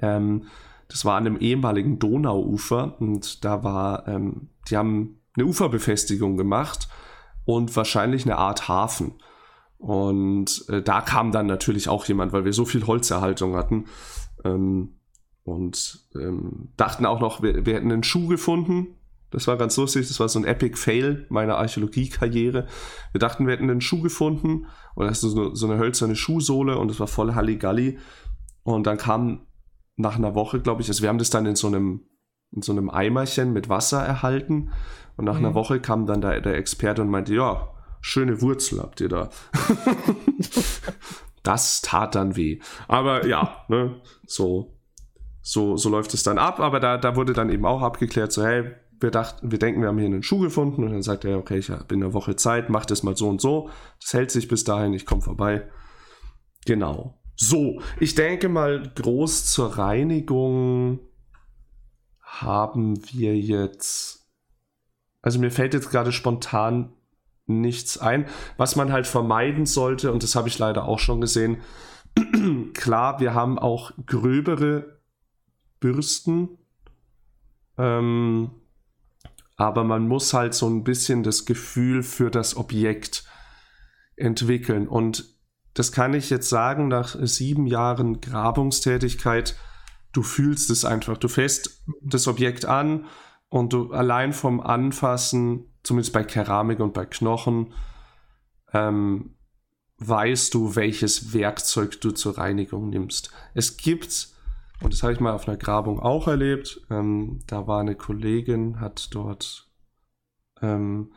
[0.00, 0.46] ähm,
[0.88, 6.88] das war an einem ehemaligen Donauufer und da war, ähm, die haben eine Uferbefestigung gemacht
[7.44, 9.14] und wahrscheinlich eine Art Hafen.
[9.78, 13.86] Und äh, da kam dann natürlich auch jemand, weil wir so viel Holzerhaltung hatten.
[14.44, 14.96] Ähm,
[15.44, 18.96] und ähm, dachten auch noch, wir, wir hätten einen Schuh gefunden,
[19.30, 20.08] das war ganz lustig.
[20.08, 22.66] Das war so ein Epic Fail meiner Archäologie-Karriere.
[23.12, 26.78] Wir dachten, wir hätten einen Schuh gefunden und das ist so, so eine hölzerne Schuhsohle
[26.78, 27.98] und es war voll Halligalli.
[28.62, 29.46] Und dann kam
[29.96, 32.02] nach einer Woche, glaube ich, also wir haben das dann in so einem,
[32.52, 34.70] in so einem Eimerchen mit Wasser erhalten.
[35.16, 35.46] Und nach mhm.
[35.46, 37.68] einer Woche kam dann der, der Experte und meinte, ja,
[38.00, 39.30] schöne Wurzel habt ihr da.
[41.42, 42.58] das tat dann weh.
[42.88, 44.76] Aber ja, ne, so,
[45.40, 46.58] so, so läuft es dann ab.
[46.58, 49.88] Aber da, da wurde dann eben auch abgeklärt, so, hey, wir dachten, wir denken, wir
[49.88, 52.36] haben hier einen Schuh gefunden und dann sagt er, okay, ich habe in einer Woche
[52.36, 53.70] Zeit, mach das mal so und so.
[54.00, 55.68] Das hält sich bis dahin, ich komme vorbei.
[56.66, 57.20] Genau.
[57.36, 61.00] So, ich denke mal, groß zur Reinigung
[62.20, 64.30] haben wir jetzt.
[65.22, 66.92] Also mir fällt jetzt gerade spontan
[67.46, 68.26] nichts ein.
[68.56, 71.58] Was man halt vermeiden sollte, und das habe ich leider auch schon gesehen,
[72.74, 75.00] klar, wir haben auch gröbere
[75.80, 76.58] Bürsten.
[77.78, 78.50] Ähm,
[79.60, 83.24] aber man muss halt so ein bisschen das Gefühl für das Objekt
[84.16, 84.88] entwickeln.
[84.88, 85.36] Und
[85.74, 89.54] das kann ich jetzt sagen nach sieben Jahren Grabungstätigkeit.
[90.12, 91.18] Du fühlst es einfach.
[91.18, 93.04] Du fährst das Objekt an
[93.50, 97.74] und du allein vom Anfassen, zumindest bei Keramik und bei Knochen,
[98.72, 99.34] ähm,
[99.98, 103.30] weißt du, welches Werkzeug du zur Reinigung nimmst.
[103.52, 104.28] Es gibt
[104.82, 106.80] und das habe ich mal auf einer Grabung auch erlebt.
[106.90, 109.70] Ähm, da war eine Kollegin, hat dort
[110.62, 111.12] ähm,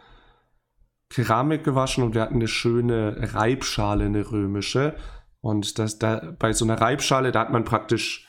[1.10, 4.96] Keramik gewaschen und wir hatten eine schöne Reibschale, eine römische.
[5.40, 8.28] Und das, da, bei so einer Reibschale, da hat man praktisch,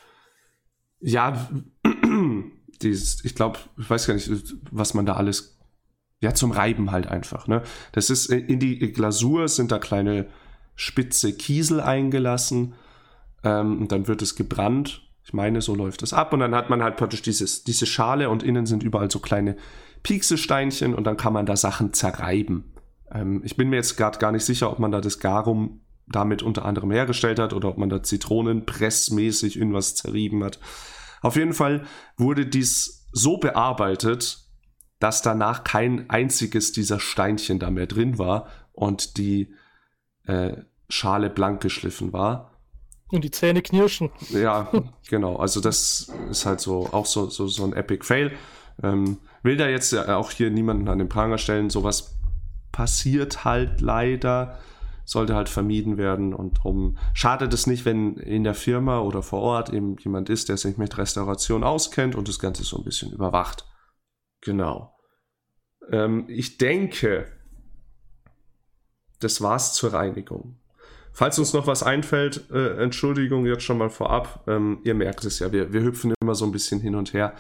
[1.01, 1.49] ja,
[2.83, 4.31] dieses, ich glaube, ich weiß gar nicht,
[4.71, 5.59] was man da alles,
[6.21, 7.63] ja, zum Reiben halt einfach, ne?
[7.93, 10.27] Das ist, in die Glasur sind da kleine
[10.75, 12.75] spitze Kiesel eingelassen,
[13.45, 16.33] ähm, und dann wird es gebrannt ich meine, so läuft das ab.
[16.33, 19.57] Und dann hat man halt praktisch dieses, diese Schale und innen sind überall so kleine
[20.03, 22.75] Pieksesteinchen und dann kann man da Sachen zerreiben.
[23.11, 26.43] Ähm, ich bin mir jetzt gerade gar nicht sicher, ob man da das Garum damit
[26.43, 30.61] unter anderem hergestellt hat oder ob man da Zitronenpressmäßig irgendwas zerrieben hat.
[31.23, 31.87] Auf jeden Fall
[32.19, 34.45] wurde dies so bearbeitet,
[34.99, 39.55] dass danach kein einziges dieser Steinchen da mehr drin war und die
[40.27, 40.57] äh,
[40.91, 42.54] Schale blank geschliffen war.
[43.11, 44.11] Und die Zähne knirschen.
[44.31, 44.71] Ja,
[45.09, 45.37] genau.
[45.37, 48.33] Also das ist halt so auch so, so, so ein Epic Fail.
[48.83, 51.71] Ähm, will da jetzt auch hier niemanden an den Pranger stellen.
[51.71, 52.17] Sowas
[52.73, 54.59] passiert halt leider.
[55.07, 59.43] Sollte halt vermieden werden und darum schadet es nicht, wenn in der Firma oder vor
[59.43, 63.13] Ort eben jemand ist, der sich mit Restauration auskennt und das Ganze so ein bisschen
[63.13, 63.67] überwacht.
[64.41, 64.97] Genau.
[65.91, 67.27] Ähm, ich denke,
[69.21, 70.59] das war's zur Reinigung.
[71.17, 74.43] Falls uns noch was einfällt, äh, Entschuldigung jetzt schon mal vorab.
[74.49, 77.35] Ähm, ihr merkt es ja, wir, wir hüpfen immer so ein bisschen hin und her,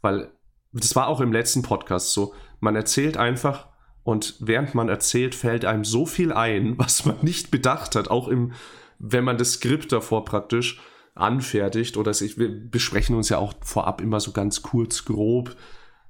[0.00, 0.32] weil
[0.72, 2.34] das war auch im letzten Podcast so.
[2.58, 3.68] Man erzählt einfach
[4.02, 8.26] und während man erzählt, fällt einem so viel ein, was man nicht bedacht hat, auch
[8.26, 8.54] im,
[8.98, 10.80] wenn man das Skript davor praktisch
[11.14, 15.54] anfertigt oder sich, wir besprechen uns ja auch vorab immer so ganz kurz, grob,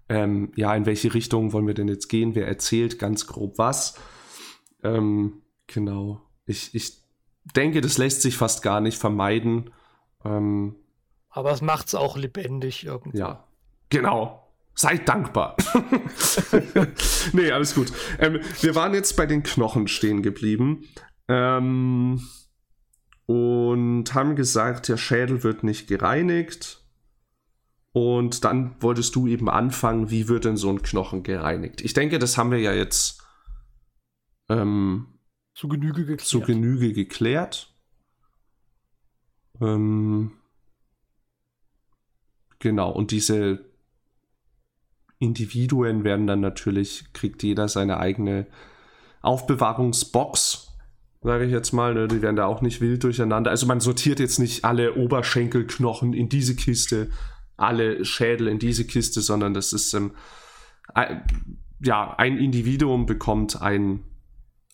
[0.09, 3.99] ähm, ja, in welche Richtung wollen wir denn jetzt gehen, wer erzählt ganz grob was.
[4.83, 6.23] Ähm, genau.
[6.47, 7.02] Ich, ich
[7.45, 9.71] denke, das lässt sich fast gar nicht vermeiden.
[10.25, 10.77] Ähm,
[11.31, 13.19] Aber es macht es auch lebendig irgendwie.
[13.19, 13.45] Ja,
[13.89, 14.39] genau.
[14.75, 15.57] Seid dankbar.
[17.33, 17.93] nee, alles gut.
[18.19, 20.85] Ähm, wir waren jetzt bei den Knochen stehen geblieben.
[21.29, 22.23] Ähm,
[23.27, 26.83] und haben gesagt, der Schädel wird nicht gereinigt.
[27.93, 31.83] Und dann wolltest du eben anfangen, wie wird denn so ein Knochen gereinigt?
[31.83, 33.23] Ich denke, das haben wir ja jetzt
[34.49, 35.07] ähm,
[35.55, 36.21] zu Genüge geklärt.
[36.21, 37.75] Zu Genüge geklärt.
[39.61, 40.33] Ähm,
[42.59, 43.65] genau, und diese
[45.19, 48.47] Individuen werden dann natürlich, kriegt jeder seine eigene
[49.21, 50.77] Aufbewahrungsbox,
[51.23, 51.95] sage ich jetzt mal.
[51.95, 52.09] Ne?
[52.09, 53.51] Die werden da auch nicht wild durcheinander.
[53.51, 57.11] Also man sortiert jetzt nicht alle Oberschenkelknochen in diese Kiste,
[57.57, 60.13] alle Schädel in diese Kiste, sondern das ist ähm,
[60.93, 61.23] ein,
[61.81, 64.03] ja ein Individuum bekommt ein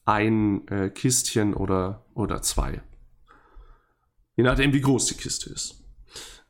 [0.09, 2.81] ein äh, Kistchen oder oder zwei,
[4.37, 5.85] je nachdem wie groß die Kiste ist.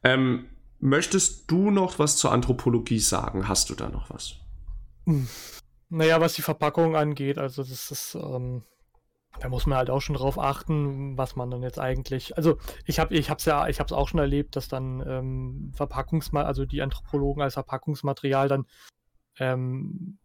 [0.04, 0.48] Ähm,
[0.78, 3.48] möchtest du noch was zur Anthropologie sagen?
[3.48, 4.36] Hast du da noch was?
[5.88, 8.62] Naja, was die Verpackung angeht, also das ist ähm,
[9.40, 12.36] da muss man halt auch schon drauf achten, was man dann jetzt eigentlich.
[12.36, 15.02] Also ich habe, ich habe es ja, ich habe es auch schon erlebt, dass dann
[15.06, 18.66] ähm, Verpackungsmal, also die Anthropologen als Verpackungsmaterial dann
[19.38, 20.18] ähm,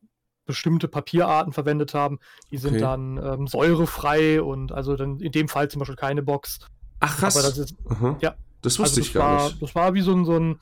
[0.46, 2.20] bestimmte Papierarten verwendet haben.
[2.52, 2.82] Die sind okay.
[2.82, 6.60] dann ähm, säurefrei und also dann in dem Fall zum Beispiel keine Box.
[7.00, 7.38] Ach krass.
[7.38, 7.76] Aber das ist,
[8.22, 8.36] ja.
[8.62, 9.62] Das wusste also ich gar war, nicht.
[9.62, 10.60] Das war wie so ein, so ein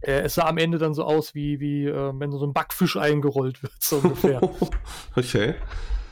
[0.00, 2.96] äh, es sah am Ende dann so aus, wie, wie äh, wenn so ein Backfisch
[2.96, 4.40] eingerollt wird, so ungefähr.
[5.16, 5.54] okay.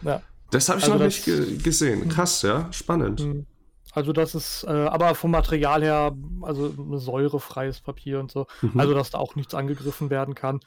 [0.02, 0.22] Ja.
[0.50, 2.02] Das habe ich also noch das, nicht ge gesehen.
[2.02, 2.08] Hm.
[2.08, 3.20] Krass, ja, spannend.
[3.20, 3.46] Hm.
[3.92, 8.78] Also das ist, äh, aber vom Material her, also ein säurefreies Papier und so, mhm.
[8.78, 10.60] also dass da auch nichts angegriffen werden kann.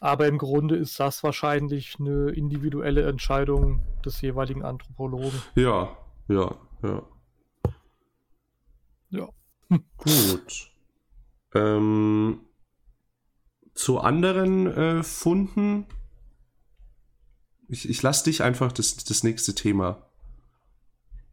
[0.00, 5.42] Aber im Grunde ist das wahrscheinlich eine individuelle Entscheidung des jeweiligen Anthropologen.
[5.54, 5.96] Ja,
[6.28, 7.02] ja, ja.
[9.10, 9.28] Ja.
[9.96, 10.70] Gut.
[11.54, 12.40] Ähm,
[13.74, 15.86] zu anderen äh, Funden
[17.68, 20.10] ich, ich lasse dich einfach das, das nächste Thema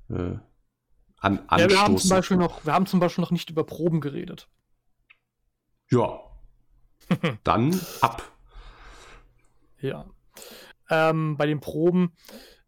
[0.09, 0.37] äh,
[1.17, 1.59] an, anstoßen.
[1.59, 4.49] Ja, wir haben, zum Beispiel noch, wir haben zum Beispiel noch nicht über Proben geredet.
[5.89, 6.19] Ja.
[7.43, 8.31] Dann ab.
[9.79, 10.05] Ja.
[10.89, 12.13] Ähm, bei den Proben,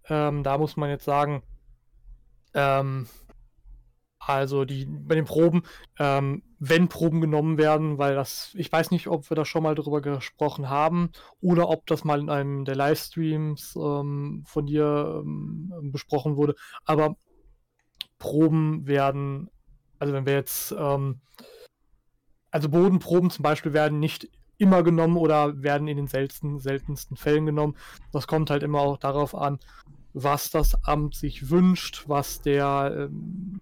[0.09, 1.43] ähm, da muss man jetzt sagen,
[2.53, 3.07] ähm,
[4.19, 5.63] also die bei den Proben,
[5.99, 9.75] ähm, wenn Proben genommen werden, weil das, ich weiß nicht, ob wir da schon mal
[9.75, 15.91] drüber gesprochen haben oder ob das mal in einem der Livestreams ähm, von dir ähm,
[15.91, 17.15] besprochen wurde, aber
[18.17, 19.49] Proben werden,
[19.99, 21.21] also wenn wir jetzt, ähm,
[22.51, 27.45] also Bodenproben zum Beispiel werden nicht immer genommen oder werden in den seltensten, seltensten Fällen
[27.45, 27.75] genommen.
[28.11, 29.59] Das kommt halt immer auch darauf an,
[30.13, 33.61] was das Amt sich wünscht, was der ähm,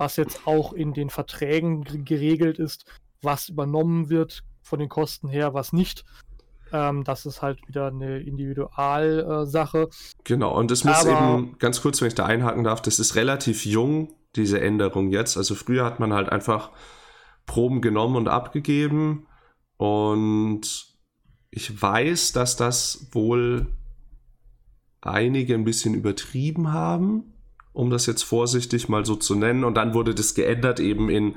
[0.00, 2.86] was jetzt auch in den Verträgen geregelt ist,
[3.20, 6.06] was übernommen wird von den Kosten her, was nicht.
[6.72, 9.90] Ähm, das ist halt wieder eine Individualsache.
[10.24, 13.14] Genau, und es muss Aber, eben, ganz kurz, wenn ich da einhaken darf, das ist
[13.14, 15.36] relativ jung, diese Änderung jetzt.
[15.36, 16.70] Also früher hat man halt einfach
[17.44, 19.26] Proben genommen und abgegeben.
[19.80, 20.94] Und
[21.50, 23.66] ich weiß, dass das wohl
[25.00, 27.30] einige ein bisschen übertrieben haben
[27.72, 29.64] um das jetzt vorsichtig mal so zu nennen.
[29.64, 31.36] Und dann wurde das geändert eben in,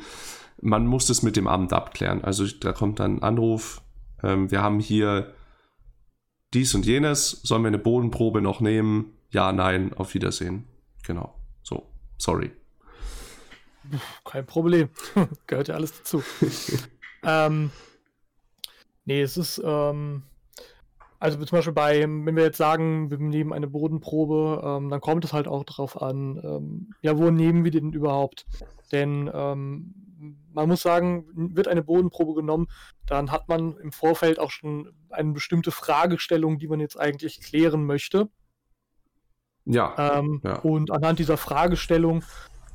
[0.61, 2.23] man muss das mit dem Amt abklären.
[2.23, 3.81] Also da kommt dann ein Anruf,
[4.23, 5.33] ähm, wir haben hier
[6.53, 9.13] dies und jenes, sollen wir eine Bodenprobe noch nehmen?
[9.31, 10.67] Ja, nein, auf Wiedersehen.
[11.03, 11.33] Genau,
[11.63, 11.87] so,
[12.17, 12.51] sorry.
[14.23, 14.89] Kein Problem,
[15.47, 16.23] gehört ja alles dazu.
[17.23, 17.71] ähm,
[19.05, 20.23] nee, es ist, ähm,
[21.19, 25.23] also zum Beispiel bei, wenn wir jetzt sagen, wir nehmen eine Bodenprobe, ähm, dann kommt
[25.23, 28.45] es halt auch darauf an, ähm, ja, wo nehmen wir den überhaupt?
[28.91, 29.95] Denn ähm,
[30.53, 31.25] man muss sagen,
[31.55, 32.67] wird eine Bodenprobe genommen,
[33.05, 37.85] dann hat man im Vorfeld auch schon eine bestimmte Fragestellung, die man jetzt eigentlich klären
[37.85, 38.29] möchte.
[39.65, 40.17] Ja.
[40.19, 40.59] Ähm, ja.
[40.59, 42.23] Und anhand dieser Fragestellung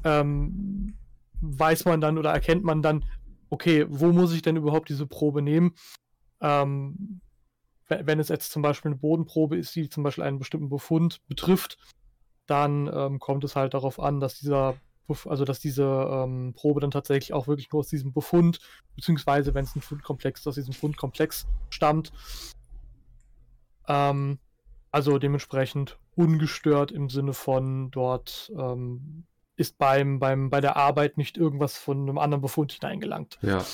[0.05, 0.95] ähm,
[1.41, 3.05] weiß man dann oder erkennt man dann,
[3.51, 5.75] okay, wo muss ich denn überhaupt diese Probe nehmen?
[6.41, 7.21] Ähm,
[7.89, 11.79] wenn es jetzt zum Beispiel eine Bodenprobe ist, die zum Beispiel einen bestimmten Befund betrifft,
[12.47, 14.77] dann ähm, kommt es halt darauf an, dass dieser
[15.25, 18.61] also dass diese ähm, Probe dann tatsächlich auch wirklich nur aus diesem Befund,
[18.95, 22.13] beziehungsweise wenn es ein Fundkomplex aus diesem Fundkomplex stammt,
[23.87, 24.39] ähm,
[24.91, 29.25] also dementsprechend ungestört im Sinne von dort ähm,
[29.57, 33.39] ist beim, beim, bei der Arbeit nicht irgendwas von einem anderen Befund hineingelangt.
[33.43, 33.65] Ja.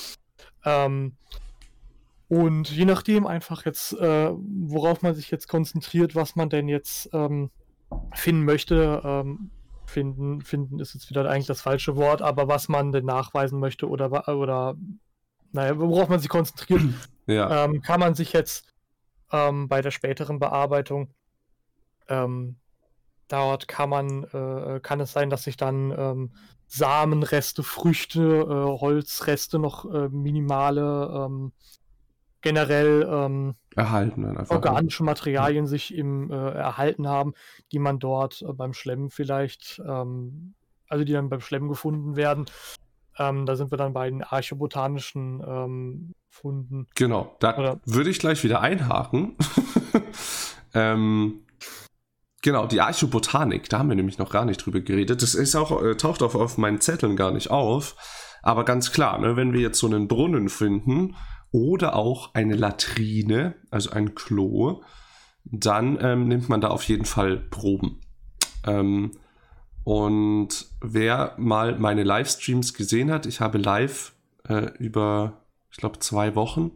[2.27, 7.09] Und je nachdem einfach jetzt, äh, worauf man sich jetzt konzentriert, was man denn jetzt
[7.13, 7.51] ähm,
[8.13, 9.51] finden möchte, ähm,
[9.85, 13.87] finden, finden ist jetzt wieder eigentlich das falsche Wort, aber was man denn nachweisen möchte
[13.87, 14.75] oder, oder
[15.51, 16.81] naja, worauf man sich konzentriert,
[17.27, 17.65] ja.
[17.65, 18.73] ähm, kann man sich jetzt
[19.31, 21.13] ähm, bei der späteren Bearbeitung
[22.07, 22.57] ähm,
[23.27, 26.31] dort kann man, äh, kann es sein, dass sich dann ähm,
[26.67, 31.51] Samenreste, Früchte, äh, Holzreste noch äh, minimale ähm,
[32.45, 35.69] generell ähm, erhalten organische Materialien ja.
[35.69, 37.33] sich im äh, erhalten haben,
[37.71, 40.53] die man dort äh, beim Schlemmen vielleicht, ähm,
[40.87, 42.45] also die dann beim Schlemmen gefunden werden.
[43.17, 46.85] Ähm, da sind wir dann bei den archobotanischen ähm, Funden.
[46.93, 49.35] Genau, da Oder, würde ich gleich wieder einhaken.
[50.73, 51.41] ähm,
[52.43, 55.23] Genau, die Archobotanik, da haben wir nämlich noch gar nicht drüber geredet.
[55.23, 57.95] Das ist auch, äh, taucht auch auf meinen Zetteln gar nicht auf.
[58.43, 61.15] Aber ganz klar, ne, wenn wir jetzt so einen Brunnen finden
[61.55, 64.81] oder auch eine Latrine, also ein Klo,
[65.45, 68.01] dann ähm, nimmt man da auf jeden Fall Proben.
[68.65, 69.11] Ähm,
[69.85, 74.13] und wer mal meine Livestreams gesehen hat, ich habe live
[74.49, 76.71] äh, über, ich glaube, zwei Wochen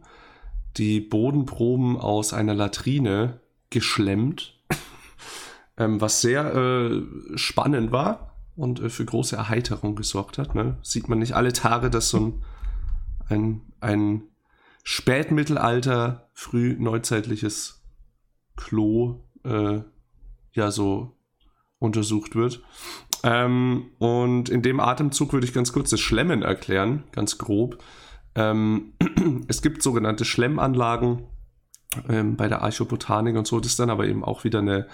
[0.78, 4.58] die Bodenproben aus einer Latrine geschlemmt
[5.76, 7.02] ähm, was sehr äh,
[7.34, 10.54] spannend war und äh, für große Erheiterung gesorgt hat.
[10.54, 10.78] Ne?
[10.80, 12.42] Sieht man nicht alle Tage, dass so ein,
[13.28, 14.22] ein, ein
[14.82, 17.82] Spätmittelalter, früh neuzeitliches
[18.56, 19.80] Klo äh,
[20.52, 21.16] ja so
[21.78, 22.62] untersucht wird.
[23.22, 27.82] Ähm, und in dem Atemzug würde ich ganz kurz das Schlemmen erklären, ganz grob.
[28.34, 28.94] Ähm,
[29.48, 31.24] es gibt sogenannte Schlemmanlagen
[32.08, 33.60] ähm, bei der Archobotanik und so.
[33.60, 34.86] Das ist dann aber eben auch wieder eine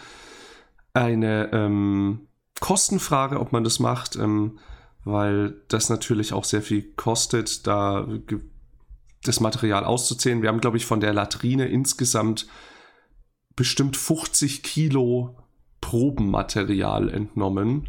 [0.97, 2.27] eine ähm,
[2.61, 4.59] Kostenfrage, ob man das macht, ähm,
[5.05, 8.07] weil das natürlich auch sehr viel kostet, da
[9.29, 10.43] das Material auszuzählen.
[10.43, 12.47] Wir haben, glaube ich, von der Latrine insgesamt
[13.55, 15.37] bestimmt 50 Kilo
[15.81, 17.89] Probenmaterial entnommen.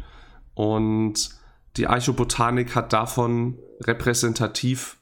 [0.54, 1.30] Und
[1.76, 4.98] die Archobotanik hat davon repräsentativ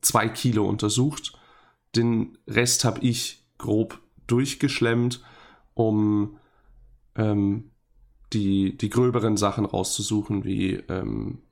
[0.00, 1.32] zwei Kilo untersucht.
[1.96, 5.22] Den Rest habe ich grob durchgeschlemmt,
[5.74, 6.38] um
[7.16, 7.70] ähm,
[8.32, 11.42] die, die gröberen Sachen rauszusuchen, wie ähm,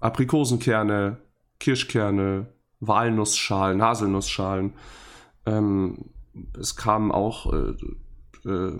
[0.00, 1.18] Aprikosenkerne,
[1.58, 2.52] Kirschkerne,
[2.86, 4.72] Walnussschalen, Haselnussschalen.
[5.44, 6.06] Ähm,
[6.58, 8.78] es kamen auch äh, äh,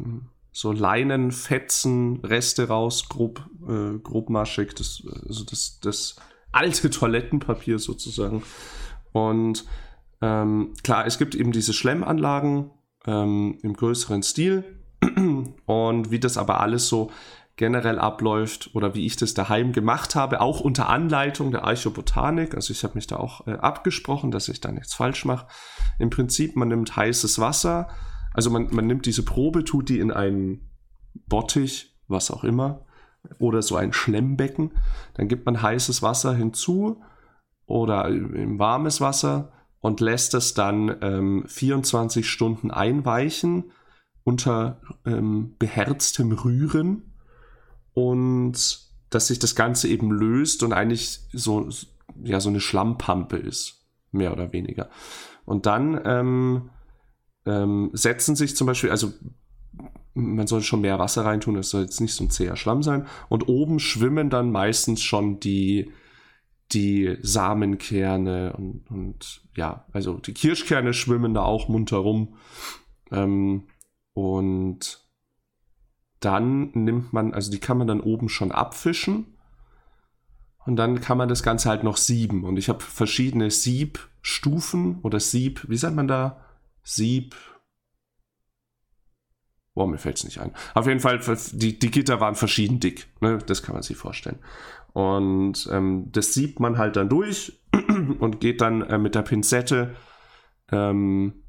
[0.53, 6.17] so Leinenfetzen, Reste raus, grob, äh, grobmaschig, das, also das, das
[6.53, 8.43] alte Toilettenpapier sozusagen.
[9.13, 9.65] Und
[10.23, 12.71] ähm, klar, es gibt eben diese Schlemmanlagen
[13.07, 14.65] ähm, im größeren Stil
[15.67, 17.11] und wie das aber alles so
[17.57, 22.55] generell abläuft oder wie ich das daheim gemacht habe, auch unter Anleitung der Archobotanik.
[22.55, 25.47] Also ich habe mich da auch äh, abgesprochen, dass ich da nichts falsch mache.
[25.99, 27.89] Im Prinzip, man nimmt heißes Wasser,
[28.35, 30.71] also man, man nimmt diese Probe, tut die in einen
[31.27, 32.85] Bottich, was auch immer,
[33.39, 34.73] oder so ein Schlemmbecken.
[35.15, 37.03] Dann gibt man heißes Wasser hinzu
[37.65, 43.73] oder im warmes Wasser und lässt es dann ähm, 24 Stunden einweichen
[44.25, 47.16] unter ähm, beherztem Rühren
[47.97, 48.79] und
[49.09, 51.67] dass sich das Ganze eben löst und eigentlich so,
[52.23, 54.91] ja, so eine Schlammpampe ist, mehr oder weniger.
[55.47, 56.71] Und dann ähm,
[57.47, 59.15] ähm, setzen sich zum Beispiel, also
[60.13, 63.07] man soll schon mehr Wasser reintun, es soll jetzt nicht so ein zäher Schlamm sein.
[63.31, 65.91] Und oben schwimmen dann meistens schon die,
[66.73, 72.37] die Samenkerne und, und ja, also die Kirschkerne schwimmen da auch munter rum.
[73.11, 73.69] Ähm,
[74.13, 75.06] und
[76.27, 79.37] dann nimmt man, also die kann man dann oben schon abfischen.
[80.67, 82.43] Und dann kann man das Ganze halt noch sieben.
[82.43, 86.45] Und ich habe verschiedene Siebstufen oder Sieb, wie sagt man da?
[86.83, 87.37] Sieb.
[89.75, 90.53] Boah, mir fällt es nicht ein.
[90.75, 91.21] Auf jeden Fall,
[91.53, 93.07] die, die Gitter waren verschieden dick.
[93.21, 93.39] Ne?
[93.39, 94.41] Das kann man sich vorstellen.
[94.93, 97.61] Und ähm, das siebt man halt dann durch
[98.19, 99.95] und geht dann äh, mit der Pinzette
[100.73, 101.45] ähm,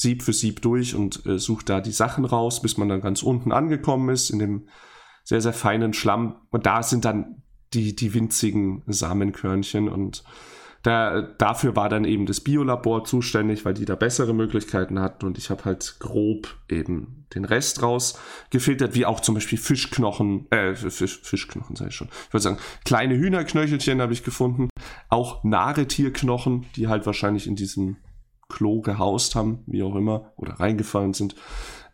[0.00, 3.22] Sieb für Sieb durch und äh, sucht da die Sachen raus, bis man dann ganz
[3.22, 4.68] unten angekommen ist, in dem
[5.24, 6.36] sehr, sehr feinen Schlamm.
[6.48, 7.42] Und da sind dann
[7.74, 10.24] die, die winzigen Samenkörnchen und
[10.82, 15.36] da, dafür war dann eben das Biolabor zuständig, weil die da bessere Möglichkeiten hatten und
[15.36, 21.20] ich habe halt grob eben den Rest rausgefiltert, wie auch zum Beispiel Fischknochen, äh, Fisch,
[21.22, 22.08] Fischknochen sei ich schon.
[22.08, 24.70] Ich würde sagen, kleine Hühnerknöchelchen habe ich gefunden,
[25.10, 27.98] auch Naretierknochen, die halt wahrscheinlich in diesem
[28.50, 31.34] Klo gehaust haben, wie auch immer, oder reingefallen sind.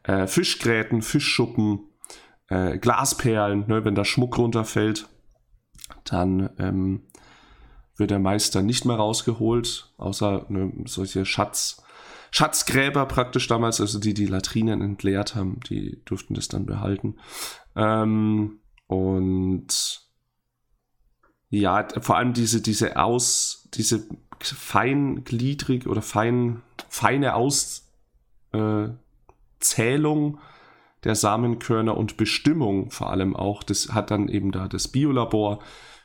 [0.02, 1.80] Äh, Fischgräten, Fischschuppen,
[2.48, 5.08] äh, Glasperlen, ne, wenn da Schmuck runterfällt,
[6.04, 7.02] dann ähm,
[7.96, 11.82] wird der Meister nicht mehr rausgeholt, außer ne, solche Schatz,
[12.30, 17.16] Schatzgräber praktisch damals, also die die Latrinen entleert haben, die durften das dann behalten.
[17.74, 20.06] Ähm, und
[21.48, 24.08] ja, vor allem diese, diese Aus, diese
[24.40, 27.84] feingliedrig oder fein, feine Auszählung
[28.52, 30.38] äh,
[31.04, 33.62] der Samenkörner und Bestimmung vor allem auch.
[33.62, 35.60] Das hat dann eben da das Biolabor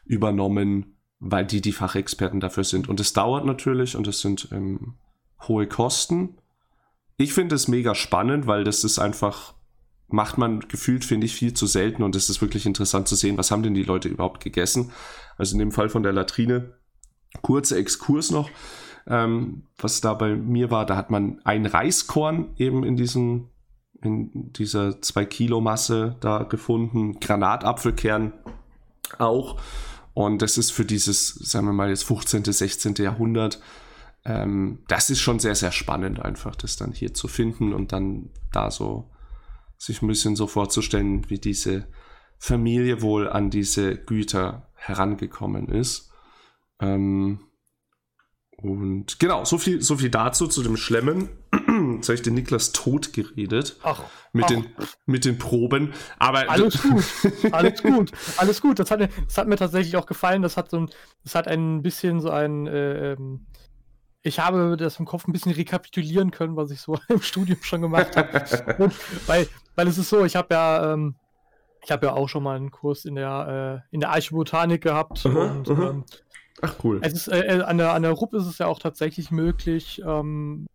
[0.06, 2.88] übernommen, weil die die Fachexperten dafür sind.
[2.88, 4.96] Und es dauert natürlich und es sind ähm,
[5.48, 6.38] hohe Kosten.
[7.18, 9.54] Ich finde es mega spannend, weil das ist einfach,
[10.08, 13.38] macht man gefühlt, finde ich, viel zu selten und es ist wirklich interessant zu sehen,
[13.38, 14.92] was haben denn die Leute überhaupt gegessen.
[15.38, 16.74] Also in dem Fall von der Latrine,
[17.42, 18.50] kurzer Exkurs noch,
[19.08, 23.50] ähm, was da bei mir war, da hat man ein Reiskorn eben in diesem
[24.04, 28.34] in dieser 2 Kilo Masse da gefunden, Granatapfelkern
[29.20, 29.60] auch.
[30.14, 32.96] Und das ist für dieses, sagen wir mal, jetzt 15., 16.
[32.96, 33.62] Jahrhundert,
[34.26, 38.30] ähm, das ist schon sehr, sehr spannend, einfach das dann hier zu finden und dann
[38.52, 39.10] da so
[39.78, 41.88] sich ein bisschen so vorzustellen, wie diese
[42.38, 46.11] Familie wohl an diese Güter herangekommen ist.
[46.82, 47.40] Ähm,
[48.58, 51.30] und genau, so viel, so viel dazu, zu dem Schlemmen.
[51.96, 53.78] Jetzt habe ich den Niklas tot geredet.
[53.82, 54.04] Ach,
[54.34, 54.50] mit, ach.
[54.50, 54.66] Den,
[55.08, 55.94] mit den Proben.
[56.20, 57.04] Aber Alles gut,
[57.54, 58.78] alles gut, alles gut.
[58.78, 60.44] Das hat, mir- das hat mir tatsächlich auch gefallen.
[60.44, 60.90] Das hat so ein,
[61.24, 63.48] das hat ein bisschen so ein, äh, ähm,
[64.22, 67.82] ich habe das im Kopf ein bisschen rekapitulieren können, was ich so im Studium schon
[67.82, 68.46] gemacht habe.
[69.26, 71.16] Weil, weil es ist so, ich habe ja, ähm,
[71.84, 75.26] ich habe ja auch schon mal einen Kurs in der, äh, in der Archibotanik gehabt.
[75.26, 75.90] Aha, und aha.
[75.90, 76.06] ähm,
[76.62, 77.00] Ach cool.
[77.02, 80.02] es ist, äh, äh, an, der, an der RUP ist es ja auch tatsächlich möglich,
[80.06, 80.68] ähm,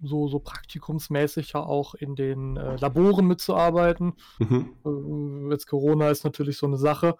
[0.00, 4.14] so, so praktikumsmäßig ja auch in den äh, Laboren mitzuarbeiten.
[4.38, 4.74] Mhm.
[4.84, 7.16] Äh, jetzt Corona ist natürlich so eine Sache.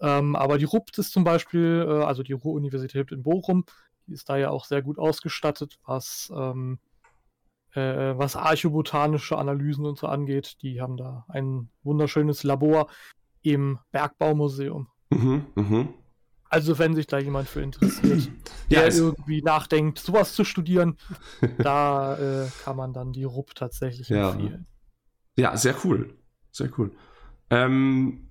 [0.00, 3.64] Ähm, aber die RUPT ist zum Beispiel, äh, also die Ruhr-Universität in Bochum,
[4.06, 6.78] die ist da ja auch sehr gut ausgestattet, was, ähm,
[7.72, 10.56] äh, was archobotanische Analysen und so angeht.
[10.62, 12.88] Die haben da ein wunderschönes Labor
[13.42, 14.88] im Bergbaumuseum.
[15.10, 15.46] Mhm.
[15.54, 15.88] Mhm.
[16.56, 18.30] Also wenn sich da jemand für interessiert,
[18.70, 20.96] Ja, der irgendwie nachdenkt, sowas zu studieren,
[21.58, 24.30] da äh, kann man dann die RUP tatsächlich Ja.
[24.32, 24.66] empfehlen.
[25.36, 26.16] ja, sehr cool.
[26.52, 26.92] Sehr cool.
[27.50, 28.30] Ähm,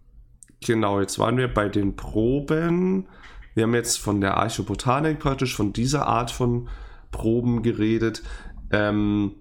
[0.59, 3.07] genau, jetzt waren wir bei den Proben.
[3.53, 6.67] Wir haben jetzt von der Archobotanik praktisch, von dieser Art von
[7.11, 8.23] Proben geredet.
[8.71, 9.35] Ähm,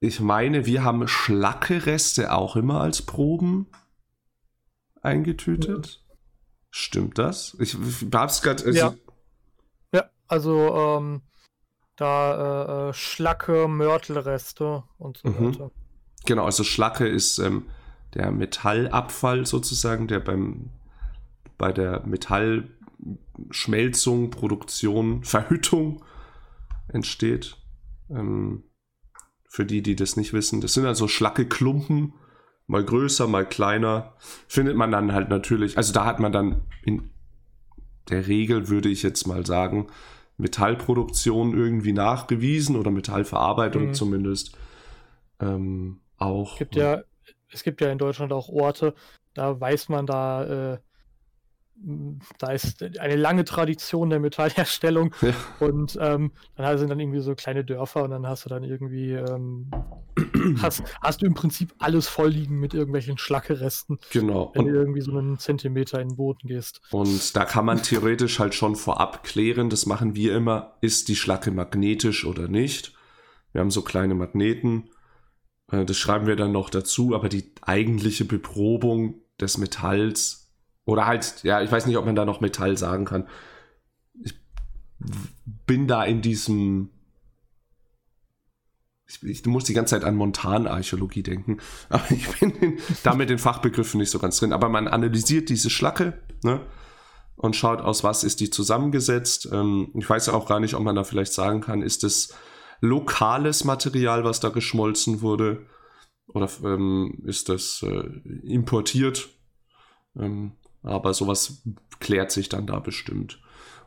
[0.00, 3.68] ich meine, wir haben Schlackereste auch immer als Proben
[5.00, 6.03] eingetütet.
[6.76, 7.56] Stimmt das?
[7.60, 7.76] Ich
[8.12, 8.64] hab's gerade.
[8.64, 8.92] Also, Ja.
[9.94, 11.22] Ja, also ähm,
[11.94, 15.54] da äh, äh, Schlacke, Mörtelreste und so Mhm.
[15.54, 15.70] weiter.
[16.26, 17.66] Genau, also Schlacke ist ähm,
[18.14, 20.70] der Metallabfall sozusagen, der beim
[21.58, 26.04] bei der Metallschmelzung, Produktion, Verhüttung
[26.88, 27.56] entsteht.
[28.10, 28.64] Ähm,
[29.48, 32.14] für die, die das nicht wissen, das sind also Schlacke-Klumpen,
[32.66, 34.14] mal größer, mal kleiner.
[34.48, 37.10] Findet man dann halt natürlich, also da hat man dann in
[38.08, 39.86] der Regel, würde ich jetzt mal sagen,
[40.36, 43.94] Metallproduktion irgendwie nachgewiesen oder Metallverarbeitung Mhm.
[43.94, 44.56] zumindest.
[45.40, 46.52] Ähm, auch.
[46.52, 47.02] Es gibt ja,
[47.50, 48.94] es gibt ja in Deutschland auch Orte,
[49.34, 50.78] da weiß man da, äh,
[52.38, 55.34] da ist eine lange Tradition der Metallherstellung Ja.
[55.60, 59.12] und ähm, dann sind dann irgendwie so kleine Dörfer und dann hast du dann irgendwie
[59.12, 59.70] ähm,
[60.62, 64.52] hast, hast du im Prinzip alles vollliegen mit irgendwelchen Schlackeresten, Genau.
[64.54, 66.80] wenn Und, du irgendwie so einen Zentimeter in den Boden gehst.
[66.90, 71.16] und da kann man theoretisch halt schon vorab klären, das machen wir immer, ist die
[71.16, 72.94] Schlacke magnetisch oder nicht.
[73.52, 74.90] Wir haben so kleine Magneten,
[75.70, 80.43] äh, das schreiben wir dann noch dazu, aber die eigentliche Beprobung des Metalls
[80.84, 83.26] oder halt, ja, ich weiß nicht, ob man da noch Metall sagen kann.
[84.22, 84.34] Ich
[85.66, 86.90] bin da in diesem
[89.06, 91.58] ich, ich muss die ganze Zeit an Montanarchäologie denken,
[91.88, 94.52] aber ich bin in, da mit den Fachbegriffen nicht so ganz drin.
[94.52, 96.60] Aber man analysiert diese Schlacke ne,
[97.36, 99.48] und schaut, aus was ist die zusammengesetzt.
[99.52, 102.34] Ähm, ich weiß auch gar nicht, ob man da vielleicht sagen kann, ist es
[102.80, 105.66] lokales Material, was da geschmolzen wurde,
[106.26, 108.04] oder ähm, ist das äh,
[108.44, 109.28] importiert?
[110.16, 110.52] Ähm,
[110.84, 111.62] aber sowas
[112.00, 113.40] klärt sich dann da bestimmt.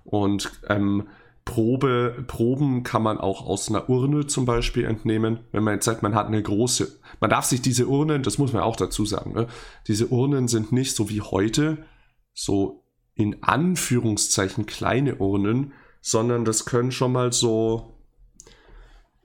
[0.03, 1.07] Und ähm,
[1.45, 5.39] Probe, Proben kann man auch aus einer Urne zum Beispiel entnehmen.
[5.53, 8.51] Wenn man jetzt sagt, man hat eine große, man darf sich diese Urnen, das muss
[8.51, 9.47] man auch dazu sagen, ne?
[9.87, 11.85] diese Urnen sind nicht so wie heute,
[12.33, 12.83] so
[13.15, 15.71] in Anführungszeichen kleine Urnen,
[16.01, 17.93] sondern das können schon mal so,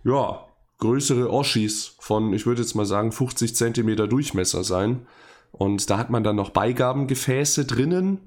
[0.05, 0.47] ja,
[0.79, 5.07] größere Oschis von, ich würde jetzt mal sagen, 50 Zentimeter Durchmesser sein.
[5.53, 8.19] Und da hat man dann noch Beigabengefäße drinnen.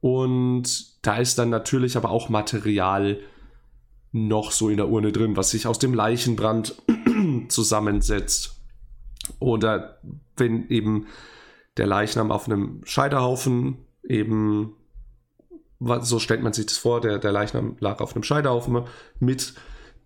[0.00, 3.18] Und da ist dann natürlich aber auch Material
[4.12, 6.80] noch so in der Urne drin, was sich aus dem Leichenbrand
[7.48, 8.56] zusammensetzt.
[9.40, 9.98] Oder
[10.36, 11.06] wenn eben
[11.76, 14.74] der Leichnam auf einem Scheiterhaufen eben
[15.80, 18.82] so stellt man sich das vor, der, der Leichnam lag auf einem Scheiterhaufen
[19.20, 19.54] mit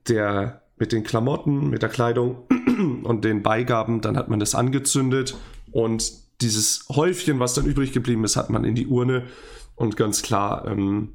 [0.09, 2.45] der mit den Klamotten, mit der Kleidung
[3.05, 5.37] und den Beigaben, dann hat man das angezündet
[5.73, 9.27] und dieses Häufchen, was dann übrig geblieben ist, hat man in die Urne
[9.75, 11.15] und ganz klar ähm,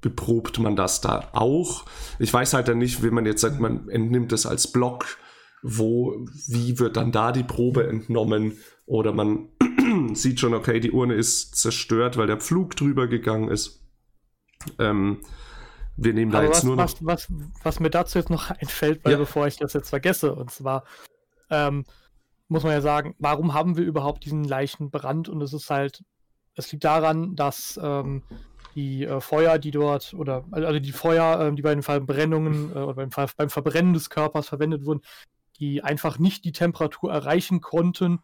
[0.00, 1.84] beprobt man das da auch.
[2.18, 5.18] Ich weiß halt dann nicht, wenn man jetzt sagt, man entnimmt das als Block,
[5.62, 9.48] wo, wie wird dann da die Probe entnommen oder man
[10.14, 13.84] sieht schon, okay, die Urne ist zerstört, weil der Pflug drüber gegangen ist.
[14.78, 15.18] Ähm,
[15.96, 16.84] wir nehmen da Aber jetzt was, nur noch.
[16.84, 17.28] was, was,
[17.64, 19.18] was mir dazu jetzt noch einfällt, weil Ja.
[19.18, 20.84] bevor ich das jetzt vergesse, und zwar
[21.50, 21.84] ähm,
[22.48, 25.28] muss man ja sagen, warum haben wir überhaupt diesen Leichenbrand?
[25.28, 26.02] Und es ist halt,
[26.54, 28.22] es liegt daran, dass ähm,
[28.74, 32.78] die äh, Feuer, die dort, oder also die Feuer, ähm, die bei den Verbrennungen äh,
[32.78, 35.02] oder beim, beim Verbrennen des Körpers verwendet wurden,
[35.58, 38.20] die einfach nicht die Temperatur erreichen konnten,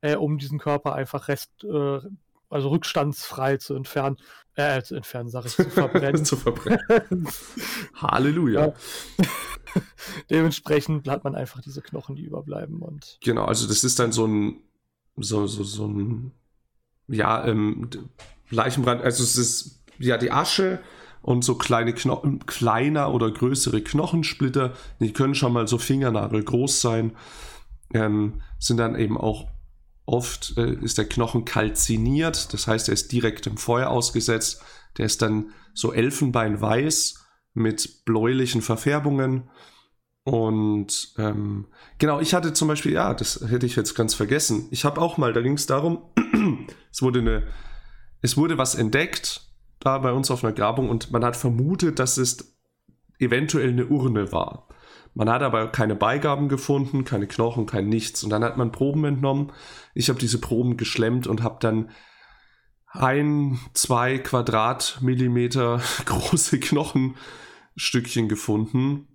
[0.00, 2.00] äh, um diesen Körper einfach rest, äh,
[2.48, 4.16] also rückstandsfrei zu entfernen,
[4.54, 6.24] äh, zu entfernen, sage ich, zu verbrennen.
[6.24, 7.28] zu verbrennen.
[7.94, 8.66] Halleluja.
[8.68, 8.74] Ja.
[10.30, 14.26] Dementsprechend hat man einfach diese Knochen, die überbleiben und Genau, also das ist dann so
[14.26, 14.60] ein,
[15.16, 16.32] so, so, so ein,
[17.08, 17.90] ja, ähm,
[18.50, 20.80] Leichenbrand, also es ist ja die Asche
[21.22, 26.80] und so kleine Knochen, kleiner oder größere Knochensplitter, die können schon mal so Fingernagel groß
[26.80, 27.16] sein,
[27.92, 29.48] ähm, sind dann eben auch
[30.06, 34.62] oft, äh, ist der Knochen kalziniert, das heißt, er ist direkt im Feuer ausgesetzt,
[34.98, 39.50] der ist dann so elfenbeinweiß mit bläulichen Verfärbungen
[40.26, 41.66] und ähm,
[41.98, 44.66] genau, ich hatte zum Beispiel, ja, das hätte ich jetzt ganz vergessen.
[44.72, 46.02] Ich habe auch mal, da ging es darum,
[46.90, 47.44] es wurde eine,
[48.22, 49.42] es wurde was entdeckt
[49.78, 52.58] da bei uns auf einer Grabung und man hat vermutet, dass es
[53.20, 54.66] eventuell eine Urne war.
[55.16, 58.22] Man hat aber keine Beigaben gefunden, keine Knochen, kein nichts.
[58.22, 59.50] Und dann hat man Proben entnommen.
[59.94, 61.88] Ich habe diese Proben geschlemmt und habe dann
[62.88, 69.08] ein, zwei Quadratmillimeter große Knochenstückchen gefunden,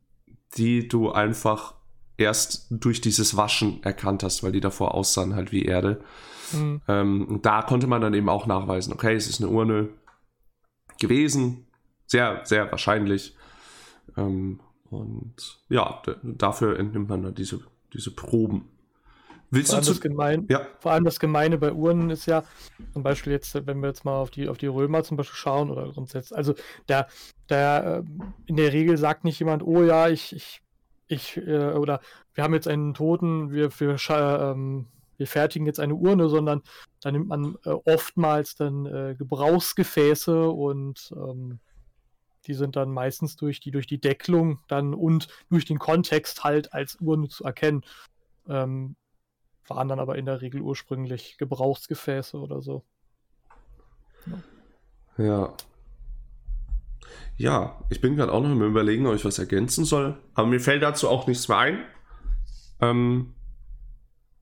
[0.58, 1.76] die du einfach
[2.18, 6.04] erst durch dieses Waschen erkannt hast, weil die davor aussahen halt wie Erde.
[6.50, 9.90] hm, Ähm, da konnte man dann eben auch nachweisen, okay, es ist eine Urne
[11.00, 11.68] gewesen,
[12.08, 13.36] sehr, sehr wahrscheinlich.
[14.18, 14.62] Ähm,
[14.92, 17.62] und ja, dafür entnimmt man dann diese,
[17.94, 18.70] diese Proben.
[19.50, 22.44] Willst vor du allem, das Gemein, Ja, vor allem das Gemeine bei Uhren ist ja,
[22.94, 25.70] zum Beispiel jetzt, wenn wir jetzt mal auf die, auf die Römer zum Beispiel schauen
[25.70, 26.56] oder grundsätzlich, also
[26.88, 27.08] da,
[27.48, 30.62] da ähm, in der Regel sagt nicht jemand, oh ja, ich, ich,
[31.08, 32.00] ich, äh, oder
[32.34, 34.88] wir haben jetzt einen Toten, wir, wir, ähm,
[35.18, 36.62] wir fertigen jetzt eine Urne, sondern
[37.02, 41.60] da nimmt man äh, oftmals dann äh, Gebrauchsgefäße und ähm,
[42.48, 46.74] die sind dann meistens durch die, durch die Decklung dann und durch den Kontext halt
[46.74, 47.84] als Urne zu erkennen.
[48.48, 48.96] Ähm,
[49.68, 52.84] waren dann aber in der Regel ursprünglich Gebrauchsgefäße oder so.
[55.18, 55.54] ja.
[57.38, 60.18] Ja, ich bin gerade auch noch im Überlegen, ob ich was ergänzen soll.
[60.34, 61.86] Aber mir fällt dazu auch nichts mehr ein.
[62.80, 63.34] Ähm,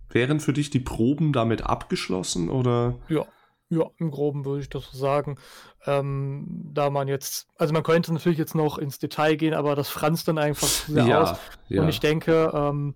[0.10, 2.96] wären für dich die Proben damit abgeschlossen oder?
[3.08, 3.26] Ja,
[3.70, 5.38] ja, im Groben würde ich das so sagen.
[5.86, 9.90] Ähm, da man jetzt, also man könnte natürlich jetzt noch ins Detail gehen, aber das
[9.90, 11.38] franzt dann einfach zu sehr aus.
[11.70, 11.82] ja.
[11.82, 12.96] Und ich denke, ähm,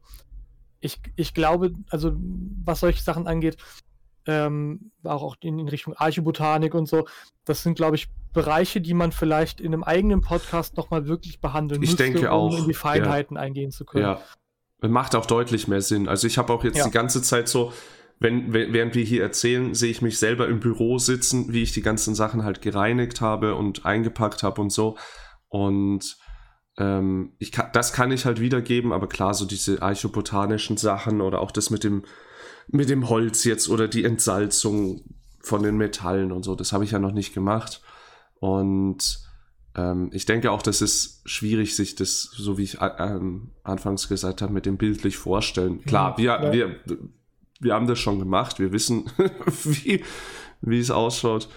[0.79, 2.13] ich, ich glaube, also
[2.65, 3.57] was solche Sachen angeht,
[4.25, 7.05] ähm, auch, auch in, in Richtung Archobotanik und so,
[7.45, 11.83] das sind, glaube ich, Bereiche, die man vielleicht in einem eigenen Podcast nochmal wirklich behandeln
[11.83, 12.77] Ich müsste, denke um auch, in die ja.
[12.77, 14.05] Feinheiten eingehen zu können.
[14.05, 14.21] Ja.
[14.81, 16.09] Macht auch deutlich mehr Sinn.
[16.09, 16.85] Also ich habe auch jetzt Ja.
[16.85, 17.71] die ganze Zeit so,
[18.19, 21.81] wenn, während wir hier erzählen, sehe ich mich selber im Büro sitzen, wie ich die
[21.81, 24.97] ganzen Sachen halt gereinigt habe und eingepackt habe und so.
[25.49, 26.17] Und
[26.77, 31.41] ähm, ich kann, das kann ich halt wiedergeben, aber klar, so diese archobotanischen Sachen oder
[31.41, 32.03] auch das mit dem,
[32.67, 35.03] mit dem Holz jetzt oder die Entsalzung
[35.41, 37.81] von den Metallen und so, das habe ich ja noch nicht gemacht.
[38.39, 39.19] Und
[39.75, 44.07] ähm, ich denke auch, das ist schwierig, sich das, so wie ich äh, ähm, anfangs
[44.07, 45.83] gesagt habe, mit dem bildlich vorstellen.
[45.83, 46.53] Klar, wir, ja.
[46.53, 46.75] wir,
[47.59, 49.09] wir haben das schon gemacht, wir wissen,
[49.63, 50.03] wie,
[50.61, 51.49] wie es ausschaut.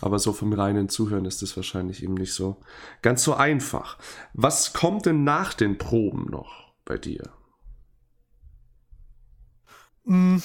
[0.00, 2.60] Aber so vom reinen Zuhören ist das wahrscheinlich eben nicht so
[3.02, 3.98] ganz so einfach.
[4.32, 7.30] Was kommt denn nach den Proben noch bei dir?
[10.04, 10.38] Mm,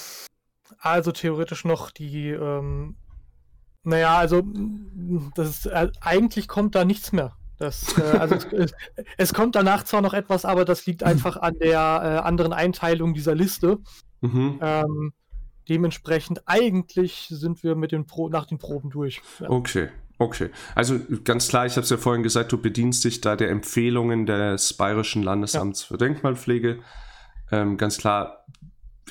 [0.80, 2.96] Also theoretisch noch die, ähm,
[3.82, 4.42] naja, also
[5.34, 7.36] das ist, äh, eigentlich kommt da nichts mehr.
[7.58, 8.72] Das, äh, also es,
[9.16, 13.14] es kommt danach zwar noch etwas, aber das liegt einfach an der äh, anderen Einteilung
[13.14, 13.78] dieser Liste.
[14.20, 14.58] Mhm.
[14.60, 15.12] Ähm,
[15.68, 19.20] dementsprechend eigentlich sind wir mit den Pro nach den Proben durch.
[19.40, 19.50] Ja.
[19.50, 19.88] Okay,
[20.18, 20.50] okay.
[20.74, 24.26] Also ganz klar, ich habe es ja vorhin gesagt, du bedienst dich da der Empfehlungen
[24.26, 26.80] des Bayerischen Landesamts für Denkmalpflege.
[27.50, 28.44] Ähm, ganz klar,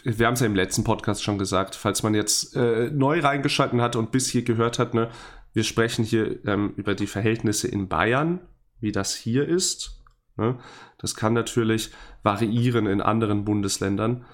[0.03, 3.81] wir haben es ja im letzten Podcast schon gesagt, falls man jetzt äh, neu reingeschalten
[3.81, 5.09] hat und bis hier gehört hat, ne,
[5.53, 8.41] wir sprechen hier ähm, über die Verhältnisse in Bayern,
[8.79, 10.03] wie das hier ist.
[10.35, 10.59] Ne?
[10.99, 11.91] Das kann natürlich
[12.23, 14.25] variieren in anderen Bundesländern.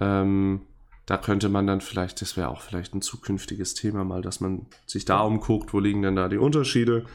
[0.00, 0.62] Ähm,
[1.06, 4.66] da könnte man dann vielleicht, das wäre auch vielleicht ein zukünftiges Thema mal, dass man
[4.86, 7.06] sich da umguckt, wo liegen denn da die Unterschiede.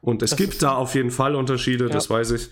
[0.00, 1.90] Und es das gibt da auf jeden Fall Unterschiede, ja.
[1.90, 2.50] das weiß ich.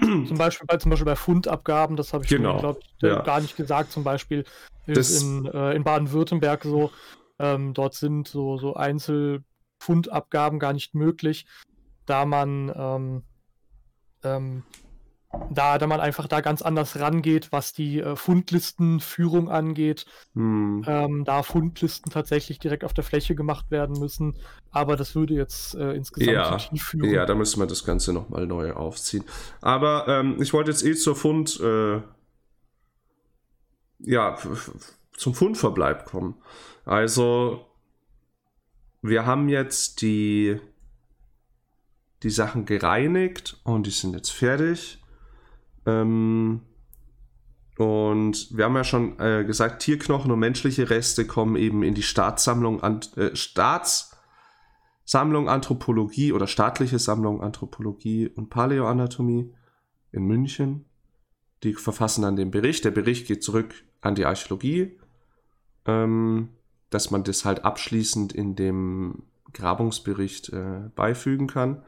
[0.00, 2.58] Zum Beispiel, bei, zum Beispiel bei Fundabgaben, das habe ich, genau.
[2.58, 3.22] glaube ich, ja.
[3.22, 3.92] gar nicht gesagt.
[3.92, 4.44] Zum Beispiel
[4.86, 6.90] ist in, äh, in Baden-Württemberg so,
[7.38, 11.46] ähm, dort sind so, so Einzelfundabgaben gar nicht möglich,
[12.04, 13.22] da man ähm,
[14.22, 14.62] ähm,
[15.50, 20.06] da, da man einfach da ganz anders rangeht, was die äh, Fundlistenführung angeht.
[20.34, 20.84] Hm.
[20.86, 24.36] Ähm, da Fundlisten tatsächlich direkt auf der Fläche gemacht werden müssen.
[24.70, 26.56] Aber das würde jetzt äh, insgesamt ja.
[26.56, 27.10] tief führen.
[27.10, 29.24] Ja, da müssen wir das Ganze nochmal neu aufziehen.
[29.60, 32.00] Aber ähm, ich wollte jetzt eh zur Fund, äh,
[33.98, 34.36] ja,
[35.16, 36.36] zum Fundverbleib kommen.
[36.84, 37.66] Also,
[39.02, 40.60] wir haben jetzt die,
[42.22, 44.98] die Sachen gereinigt und die sind jetzt fertig.
[45.86, 46.60] Ähm,
[47.78, 52.02] und wir haben ja schon äh, gesagt, Tierknochen und menschliche Reste kommen eben in die
[52.02, 59.52] Staatssammlung, an, äh, Staatssammlung Anthropologie oder staatliche Sammlung Anthropologie und Paläoanatomie
[60.12, 60.86] in München.
[61.62, 62.84] Die verfassen dann den Bericht.
[62.84, 64.98] Der Bericht geht zurück an die Archäologie,
[65.84, 66.48] ähm,
[66.90, 71.82] dass man das halt abschließend in dem Grabungsbericht äh, beifügen kann.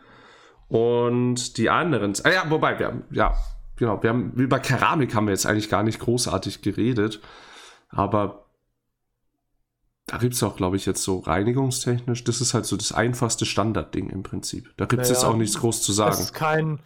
[0.69, 3.35] Und die anderen, ah ja, wobei, wir haben, ja,
[3.79, 7.21] genau, wir haben über Keramik haben wir jetzt eigentlich gar nicht großartig geredet,
[7.89, 8.45] aber
[10.07, 13.45] da gibt es auch, glaube ich, jetzt so reinigungstechnisch, das ist halt so das einfachste
[13.45, 14.73] Standardding im Prinzip.
[14.77, 16.11] Da gibt es naja, jetzt auch nichts groß zu sagen.
[16.11, 16.81] Das ist kein,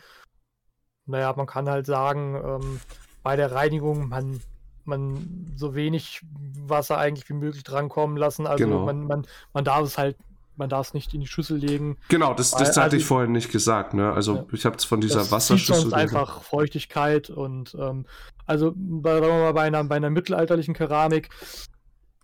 [1.06, 2.80] naja, man kann halt sagen, ähm,
[3.22, 4.40] bei der Reinigung, man,
[4.84, 6.20] man so wenig
[6.66, 8.46] Wasser eigentlich wie möglich drankommen lassen.
[8.46, 8.84] Also genau.
[8.84, 10.16] man, man, man darf es halt
[10.56, 11.96] man darf es nicht in die Schüssel legen.
[12.08, 13.94] Genau, das, das hatte ich also vorhin nicht gesagt.
[13.94, 14.12] Ne?
[14.12, 15.82] Also ja, ich habe es von dieser das Wasserschüssel.
[15.82, 18.06] Sonst einfach Feuchtigkeit und ähm,
[18.46, 19.20] also bei,
[19.52, 21.30] bei, einer, bei einer mittelalterlichen Keramik,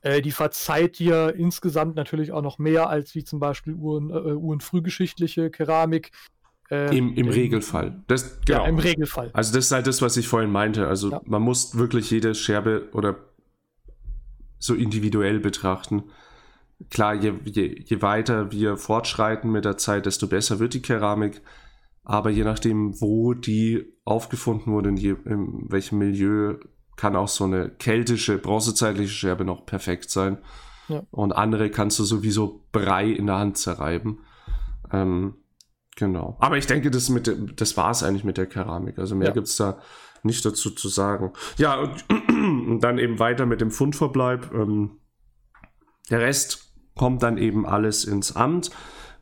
[0.03, 4.35] äh, die verzeiht dir insgesamt natürlich auch noch mehr als wie zum Beispiel Uhren, äh,
[4.35, 6.11] Uhrenfrühgeschichtliche Keramik.
[6.71, 8.03] Äh, Im, Im Regelfall.
[8.09, 8.65] Das, genau.
[8.65, 9.31] Ja, im Regelfall.
[9.33, 10.87] Also das ist halt das, was ich vorhin meinte.
[10.87, 11.21] Also ja.
[11.25, 13.17] man muss wirklich jede Scherbe oder
[14.59, 16.05] so individuell betrachten
[16.91, 21.43] klar, je, je, je weiter wir fortschreiten mit der Zeit, desto besser wird die Keramik.
[22.05, 26.59] Aber je nachdem, wo die aufgefunden wurde, in, je, in welchem Milieu,
[26.97, 30.39] kann auch so eine keltische, bronzezeitliche Scherbe noch perfekt sein.
[30.89, 31.03] Ja.
[31.11, 34.21] Und andere kannst du sowieso Brei in der Hand zerreiben.
[34.91, 35.37] Ähm,
[35.97, 36.37] genau.
[36.41, 38.99] Aber ich denke, das, mit, das war es eigentlich mit der Keramik.
[38.99, 39.35] Also mehr ja.
[39.35, 39.79] gibt es da
[40.23, 41.33] nicht dazu zu sagen.
[41.57, 44.53] Ja, und, und, dann eben weiter mit dem Fundverbleib.
[44.53, 44.99] Ähm,
[46.11, 46.68] der Rest
[46.99, 48.71] kommt dann eben alles ins Amt.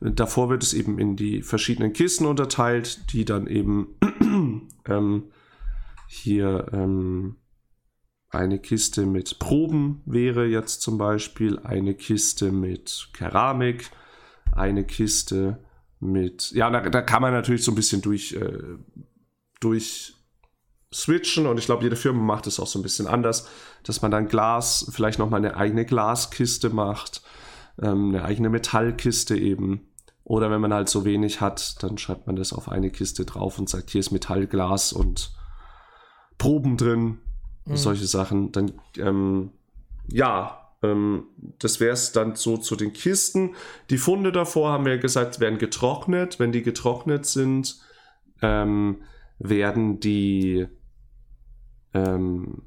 [0.00, 3.96] Davor wird es eben in die verschiedenen Kisten unterteilt, die dann eben
[4.86, 5.30] ähm,
[6.08, 7.36] hier ähm,
[8.28, 13.90] eine Kiste mit Proben wäre jetzt zum Beispiel, eine Kiste mit Keramik,
[14.52, 15.64] eine Kiste
[16.00, 18.76] mit, ja, da, da kann man natürlich so ein bisschen durch, äh,
[19.60, 20.14] durch
[20.92, 23.48] switchen und ich glaube, jede Firma macht es auch so ein bisschen anders,
[23.82, 27.22] dass man dann Glas, vielleicht nochmal eine eigene Glaskiste macht
[27.82, 29.88] ähm, eine eigene Metallkiste eben.
[30.24, 33.58] Oder wenn man halt so wenig hat, dann schreibt man das auf eine Kiste drauf
[33.58, 35.32] und sagt, hier ist Metallglas und
[36.38, 37.18] Proben drin,
[37.64, 37.76] mhm.
[37.76, 38.50] solche Sachen.
[38.50, 39.50] Dann, ähm,
[40.08, 41.24] ja, ähm,
[41.58, 43.54] das wäre es dann so zu den Kisten.
[43.90, 46.38] Die Funde davor, haben wir gesagt, werden getrocknet.
[46.38, 47.80] Wenn die getrocknet sind,
[48.42, 49.02] ähm,
[49.38, 50.66] werden die
[51.94, 52.62] ähm,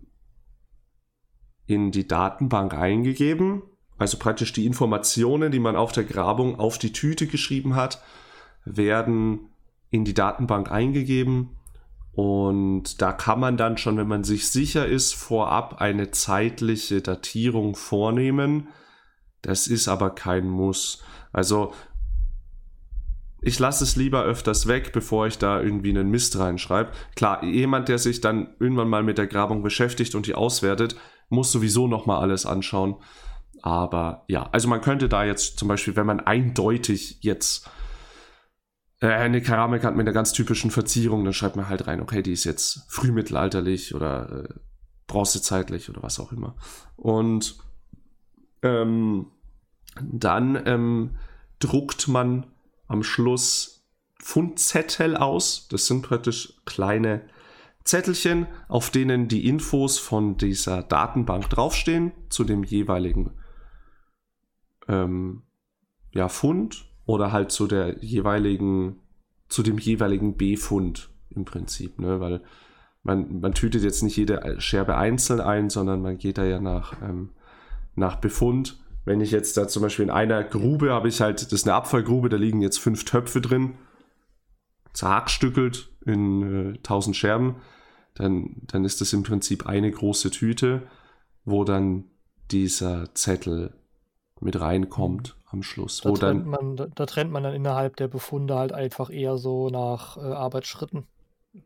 [1.65, 3.63] in die Datenbank eingegeben.
[3.99, 8.01] Also praktisch die Informationen, die man auf der Grabung auf die Tüte geschrieben hat,
[8.65, 9.49] werden
[9.91, 11.57] in die Datenbank eingegeben.
[12.13, 17.75] Und da kann man dann schon, wenn man sich sicher ist, vorab eine zeitliche Datierung
[17.75, 18.69] vornehmen.
[19.41, 21.03] Das ist aber kein Muss.
[21.31, 21.73] Also
[23.41, 26.91] ich lasse es lieber öfters weg, bevor ich da irgendwie einen Mist reinschreibe.
[27.15, 30.95] Klar, jemand, der sich dann irgendwann mal mit der Grabung beschäftigt und die auswertet,
[31.29, 32.97] muss sowieso nochmal alles anschauen.
[33.61, 37.69] Aber ja, also man könnte da jetzt zum Beispiel, wenn man eindeutig jetzt
[39.01, 42.21] äh, eine Keramik hat mit einer ganz typischen Verzierung, dann schreibt man halt rein, okay,
[42.21, 44.53] die ist jetzt frühmittelalterlich oder äh,
[45.07, 46.55] bronzezeitlich oder was auch immer.
[46.95, 47.57] Und
[48.61, 49.27] ähm,
[50.01, 51.15] dann ähm,
[51.59, 52.45] druckt man
[52.87, 53.85] am Schluss
[54.21, 55.67] Fundzettel aus.
[55.69, 57.21] Das sind praktisch kleine
[57.83, 63.31] Zettelchen, auf denen die Infos von dieser Datenbank draufstehen zu dem jeweiligen
[64.89, 65.43] ähm,
[66.11, 68.97] ja, Fund oder halt zu der jeweiligen,
[69.47, 72.19] zu dem jeweiligen Befund im Prinzip, ne?
[72.19, 72.41] Weil
[73.03, 77.01] man, man tütet jetzt nicht jede Scherbe einzeln ein, sondern man geht da ja nach,
[77.01, 77.29] ähm,
[77.95, 78.77] nach Befund.
[79.05, 81.75] Wenn ich jetzt da zum Beispiel in einer Grube habe ich halt, das ist eine
[81.75, 83.75] Abfallgrube, da liegen jetzt fünf Töpfe drin,
[84.93, 87.55] zerhackstückelt in äh, 1000 Scherben,
[88.15, 90.87] dann, dann ist das im Prinzip eine große Tüte,
[91.45, 92.05] wo dann
[92.51, 93.78] dieser Zettel
[94.41, 96.01] mit reinkommt am Schluss.
[96.01, 99.09] Da wo trennt, dann, man, da, da trennt man dann innerhalb der Befunde halt einfach
[99.09, 101.05] eher so nach äh, Arbeitsschritten.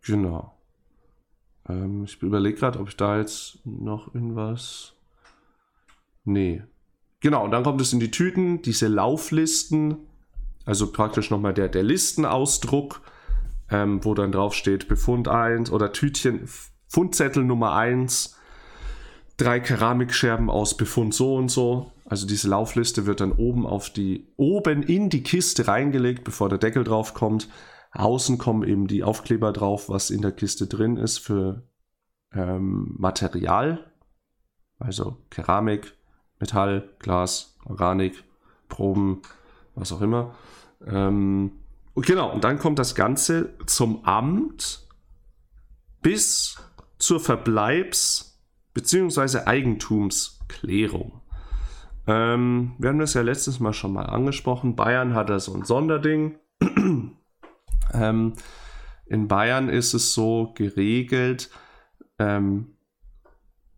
[0.01, 0.53] genau.
[1.67, 4.93] Ähm, ich überlege gerade, ob ich da jetzt noch irgendwas.
[6.25, 6.63] Nee.
[7.19, 9.97] Genau, und dann kommt es in die Tüten, diese Lauflisten,
[10.65, 13.01] also praktisch nochmal der, der Listenausdruck,
[13.69, 16.47] ähm, wo dann drauf steht Befund 1 oder Tütchen,
[16.87, 18.37] Fundzettel Nummer 1,
[19.37, 21.91] drei Keramikscherben aus Befund so und so.
[22.13, 26.59] Also diese Laufliste wird dann oben auf die, oben in die Kiste reingelegt, bevor der
[26.59, 27.49] Deckel drauf kommt.
[27.91, 31.63] Außen kommen eben die Aufkleber drauf, was in der Kiste drin ist für
[32.31, 33.91] ähm, Material.
[34.77, 35.97] Also Keramik,
[36.39, 38.23] Metall, Glas, Organik,
[38.69, 39.23] Proben,
[39.73, 40.35] was auch immer.
[40.85, 41.53] Ähm,
[41.95, 44.87] genau, und dann kommt das Ganze zum Amt
[46.03, 46.61] bis
[46.99, 48.39] zur Verbleibs-
[48.75, 49.47] bzw.
[49.47, 51.22] Eigentumsklärung.
[52.05, 54.75] Ähm, wir haben das ja letztes Mal schon mal angesprochen.
[54.75, 56.37] Bayern hat da so ein Sonderding.
[57.93, 58.33] ähm,
[59.05, 61.49] in Bayern ist es so geregelt,
[62.19, 62.73] ähm,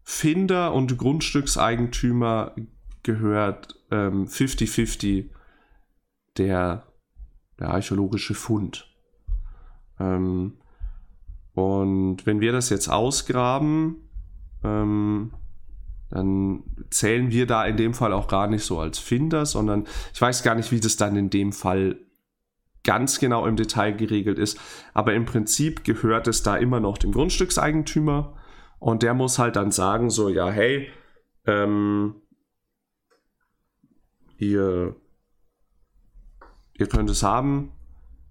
[0.03, 2.55] Finder und Grundstückseigentümer
[3.01, 5.29] gehört ähm, 50-50
[6.37, 6.83] der,
[7.59, 8.87] der archäologische Fund.
[9.99, 10.57] Ähm,
[11.53, 14.09] und wenn wir das jetzt ausgraben,
[14.63, 15.33] ähm,
[16.09, 20.21] dann zählen wir da in dem Fall auch gar nicht so als Finder, sondern ich
[20.21, 21.97] weiß gar nicht, wie das dann in dem Fall
[22.83, 24.59] ganz genau im Detail geregelt ist.
[24.93, 28.37] Aber im Prinzip gehört es da immer noch dem Grundstückseigentümer
[28.79, 30.89] und der muss halt dann sagen, so, ja, hey,
[31.45, 32.15] ähm,
[34.37, 34.95] ihr,
[36.73, 37.71] ihr könnt es haben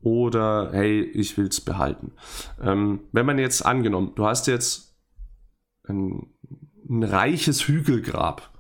[0.01, 2.13] oder hey, ich will es behalten.
[2.61, 4.97] Ähm, wenn man jetzt angenommen, du hast jetzt
[5.89, 6.34] ein,
[6.89, 8.51] ein reiches Hügelgrab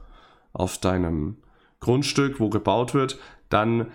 [0.53, 1.39] auf deinem
[1.81, 3.19] Grundstück, wo gebaut wird,
[3.49, 3.91] dann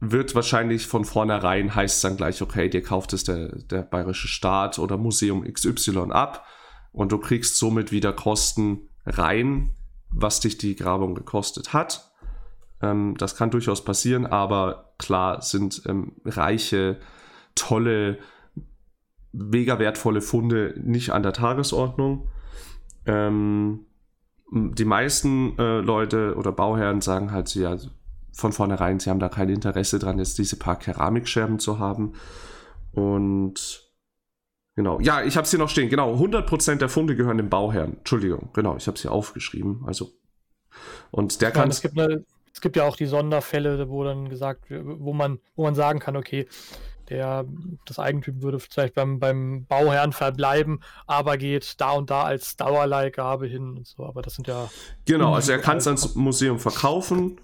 [0.00, 4.28] wird wahrscheinlich von vornherein heißt es dann gleich, okay, dir kauft es der, der bayerische
[4.28, 6.46] Staat oder Museum XY ab
[6.92, 9.74] und du kriegst somit wieder Kosten rein,
[10.10, 12.10] was dich die Grabung gekostet hat.
[12.82, 16.98] Ähm, das kann durchaus passieren, aber klar sind ähm, reiche,
[17.54, 18.18] tolle,
[19.32, 22.28] mega wertvolle Funde nicht an der Tagesordnung.
[23.06, 23.86] Ähm,
[24.52, 27.76] die meisten äh, Leute oder Bauherren sagen halt, sie ja
[28.32, 32.12] von vornherein, sie haben da kein Interesse dran, jetzt diese paar Keramikscherben zu haben.
[32.92, 33.90] Und
[34.74, 35.88] genau, ja, ich habe es hier noch stehen.
[35.88, 37.98] Genau, 100% der Funde gehören dem Bauherrn.
[37.98, 39.84] Entschuldigung, genau, ich habe es hier aufgeschrieben.
[39.86, 40.10] Also,
[41.10, 44.28] und der Ich kann es gibt, eine, es gibt ja auch die Sonderfälle, wo dann
[44.28, 46.46] gesagt wo man, wo man sagen kann, okay,
[47.08, 47.44] der,
[47.84, 53.46] das Eigentum würde vielleicht beim, beim Bauherrn verbleiben, aber geht da und da als Dauerleihgabe
[53.46, 54.04] hin und so.
[54.04, 54.68] Aber das sind ja.
[55.04, 57.40] Genau, also er kann es ans Museum verkaufen,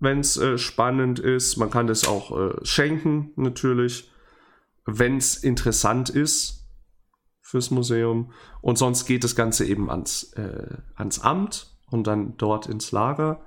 [0.00, 1.56] wenn es äh, spannend ist.
[1.56, 4.10] Man kann das auch äh, schenken, natürlich,
[4.84, 6.66] wenn es interessant ist
[7.40, 8.32] fürs Museum.
[8.60, 13.40] Und sonst geht das Ganze eben ans, äh, ans Amt und dann dort ins Lager,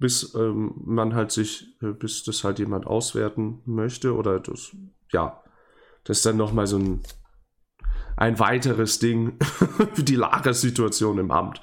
[0.00, 4.74] bis ähm, man halt sich, äh, bis das halt jemand auswerten möchte oder das,
[5.12, 5.42] ja,
[6.04, 7.00] das ist dann nochmal so ein,
[8.16, 9.38] ein weiteres Ding
[9.92, 11.60] für die Lagersituation im Amt.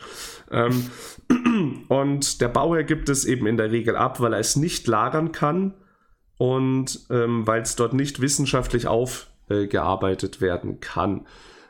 [0.52, 0.90] Ähm,
[1.90, 5.32] und der Bauherr gibt es eben in der Regel ab, weil er es nicht lagern
[5.32, 5.74] kann
[6.38, 11.26] und ähm, weil es dort nicht wissenschaftlich aufgearbeitet werden kann.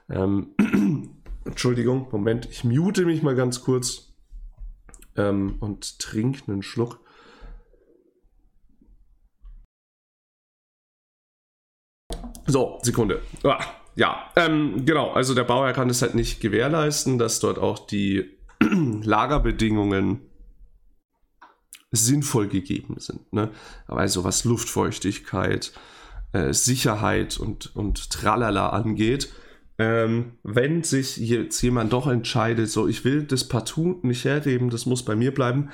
[0.10, 0.50] Ähm,
[1.46, 4.07] Entschuldigung, Moment, ich mute mich mal ganz kurz
[5.18, 7.00] ähm, und trinke einen Schluck.
[12.46, 13.22] So, Sekunde.
[13.44, 13.60] Ah,
[13.96, 15.12] ja, ähm, genau.
[15.12, 20.22] Also der Bauherr kann es halt nicht gewährleisten, dass dort auch die Lagerbedingungen
[21.92, 23.32] sinnvoll gegeben sind.
[23.34, 23.52] Ne?
[23.88, 25.74] Also was Luftfeuchtigkeit,
[26.32, 29.30] äh, Sicherheit und, und Tralala angeht.
[29.80, 34.86] Ähm, wenn sich jetzt jemand doch entscheidet, so ich will das partout nicht hergeben, das
[34.86, 35.70] muss bei mir bleiben,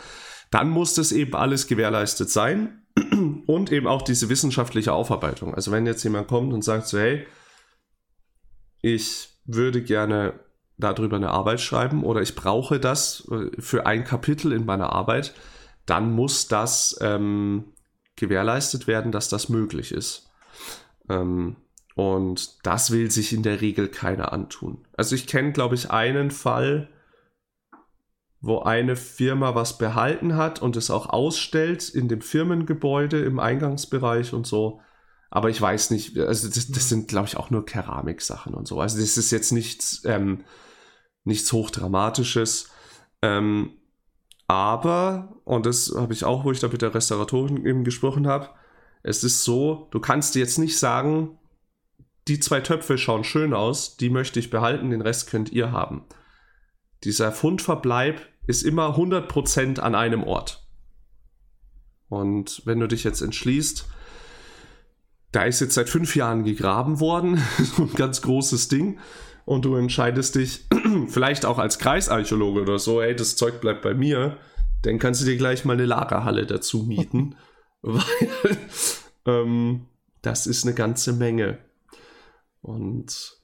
[0.52, 2.84] dann muss das eben alles gewährleistet sein
[3.48, 5.56] und eben auch diese wissenschaftliche Aufarbeitung.
[5.56, 7.26] Also wenn jetzt jemand kommt und sagt so, hey,
[8.82, 10.40] ich würde gerne
[10.78, 15.34] darüber eine Arbeit schreiben oder ich brauche das äh, für ein Kapitel in meiner Arbeit,
[15.86, 17.74] dann muss das ähm,
[18.16, 20.30] gewährleistet werden, dass das möglich ist.
[21.10, 21.56] Ähm,
[21.96, 24.86] und das will sich in der Regel keiner antun.
[24.98, 26.90] Also ich kenne, glaube ich, einen Fall,
[28.42, 34.34] wo eine Firma was behalten hat und es auch ausstellt in dem Firmengebäude im Eingangsbereich
[34.34, 34.82] und so.
[35.30, 38.80] Aber ich weiß nicht, also das, das sind, glaube ich, auch nur Keramiksachen und so.
[38.80, 40.44] Also das ist jetzt nichts, ähm,
[41.24, 42.70] nichts Hochdramatisches.
[43.22, 43.78] Ähm,
[44.48, 48.50] aber, und das habe ich auch, wo ich da mit der Restauratorin eben gesprochen habe,
[49.04, 51.40] es ist so, du kannst dir jetzt nicht sagen,
[52.28, 56.06] die zwei Töpfe schauen schön aus, die möchte ich behalten, den Rest könnt ihr haben.
[57.04, 60.66] Dieser Fundverbleib ist immer 100% an einem Ort.
[62.10, 63.88] Und wenn du dich jetzt entschließt,
[65.32, 69.00] da ist jetzt seit fünf Jahren gegraben worden, so ein ganz großes Ding,
[69.46, 70.66] und du entscheidest dich,
[71.08, 74.38] vielleicht auch als Kreisarchäologe oder so, ey, das Zeug bleibt bei mir,
[74.84, 77.36] dann kannst du dir gleich mal eine Lagerhalle dazu mieten,
[77.82, 78.58] weil
[79.26, 79.88] ähm,
[80.22, 81.58] das ist eine ganze Menge.
[82.64, 83.38] Und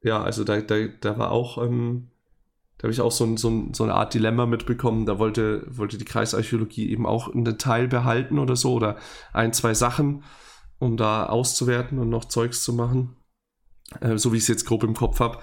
[0.00, 2.08] ja, also da, da, da war auch, ähm,
[2.78, 5.06] da habe ich auch so, so, so, eine Art Dilemma mitbekommen.
[5.06, 8.96] Da wollte, wollte die Kreisarchäologie eben auch einen Teil behalten oder so oder
[9.32, 10.22] ein, zwei Sachen,
[10.78, 13.16] um da auszuwerten und noch Zeugs zu machen.
[14.00, 15.38] Äh, so wie ich es jetzt grob im Kopf habe.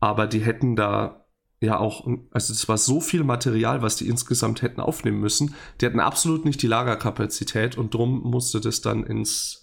[0.00, 1.26] Aber die hätten da
[1.60, 5.54] ja auch, also es war so viel Material, was die insgesamt hätten aufnehmen müssen.
[5.80, 9.61] Die hatten absolut nicht die Lagerkapazität und drum musste das dann ins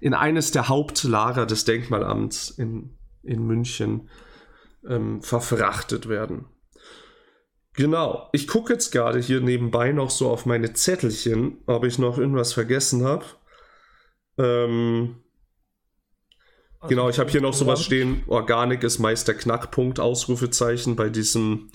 [0.00, 4.08] in eines der Hauptlager des Denkmalamts in, in München
[4.86, 6.46] ähm, verfrachtet werden.
[7.74, 12.18] Genau, ich gucke jetzt gerade hier nebenbei noch so auf meine Zettelchen, ob ich noch
[12.18, 13.24] irgendwas vergessen habe.
[14.36, 15.22] Ähm,
[16.80, 21.08] also genau, ich habe hier noch sowas stehen, Organik ist meist der Knackpunkt, Ausrufezeichen bei
[21.08, 21.70] diesem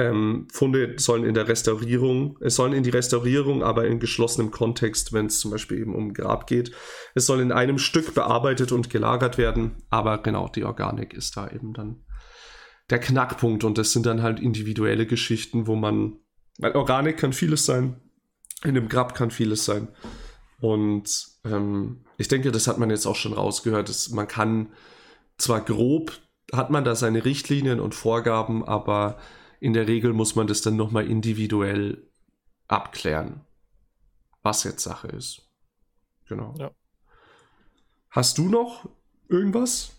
[0.00, 5.12] ähm, Funde sollen in der Restaurierung, es sollen in die Restaurierung, aber in geschlossenem Kontext,
[5.12, 6.72] wenn es zum Beispiel eben um Grab geht.
[7.14, 11.48] Es soll in einem Stück bearbeitet und gelagert werden, aber genau, die Organik ist da
[11.48, 12.04] eben dann
[12.88, 16.18] der Knackpunkt und das sind dann halt individuelle Geschichten, wo man,
[16.58, 18.00] weil Organik kann vieles sein,
[18.64, 19.88] in dem Grab kann vieles sein.
[20.60, 24.72] Und ähm, ich denke, das hat man jetzt auch schon rausgehört, dass man kann
[25.38, 26.12] zwar grob,
[26.52, 29.18] hat man da seine Richtlinien und Vorgaben, aber
[29.60, 32.02] in der Regel muss man das dann nochmal individuell
[32.66, 33.42] abklären,
[34.42, 35.42] was jetzt Sache ist.
[36.28, 36.54] Genau.
[36.58, 36.70] Ja.
[38.10, 38.88] Hast du noch
[39.28, 39.92] irgendwas?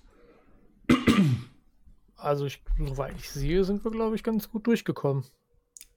[2.18, 5.24] Also, ich, soweit ich sehe, sind wir, glaube ich, ganz gut durchgekommen.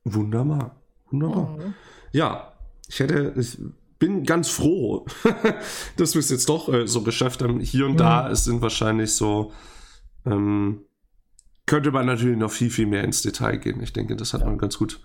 [0.04, 0.76] Wunderbar.
[1.10, 1.56] Wunderbar.
[1.56, 1.74] Mhm.
[2.12, 2.52] Ja,
[2.88, 3.58] ich hätte, ich
[3.98, 5.06] bin ganz froh,
[5.96, 7.60] dass wir es jetzt doch äh, so geschafft haben.
[7.60, 7.98] Hier und mhm.
[7.98, 9.52] da, es sind wahrscheinlich so
[10.26, 10.82] ähm,
[11.66, 13.82] könnte man natürlich noch viel, viel mehr ins Detail gehen.
[13.82, 14.46] Ich denke, das hat ja.
[14.46, 15.00] man ganz gut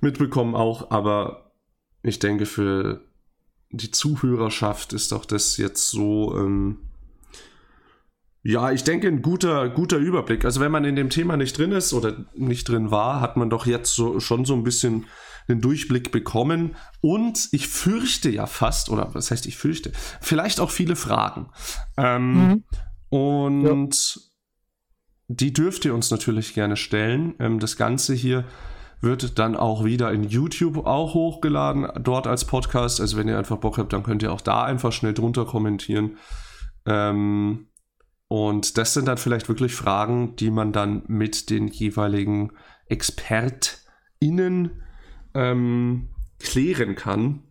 [0.00, 1.52] mitbekommen auch, aber
[2.02, 3.04] ich denke, für
[3.70, 6.78] die Zuhörerschaft ist doch das jetzt so, ähm,
[8.42, 10.44] ja, ich denke, ein guter, guter Überblick.
[10.44, 13.48] Also wenn man in dem Thema nicht drin ist oder nicht drin war, hat man
[13.48, 15.06] doch jetzt so, schon so ein bisschen
[15.48, 16.74] den Durchblick bekommen.
[17.00, 21.50] Und ich fürchte ja fast, oder was heißt ich fürchte, vielleicht auch viele Fragen.
[21.96, 22.64] Ähm, mhm.
[23.10, 24.31] Und ja
[25.36, 27.34] die dürft ihr uns natürlich gerne stellen.
[27.38, 28.44] Ähm, das Ganze hier
[29.00, 33.00] wird dann auch wieder in YouTube auch hochgeladen, dort als Podcast.
[33.00, 36.18] Also wenn ihr einfach Bock habt, dann könnt ihr auch da einfach schnell drunter kommentieren.
[36.86, 37.66] Ähm,
[38.28, 42.52] und das sind dann vielleicht wirklich Fragen, die man dann mit den jeweiligen
[42.86, 44.82] ExpertInnen
[45.34, 47.42] ähm, klären kann.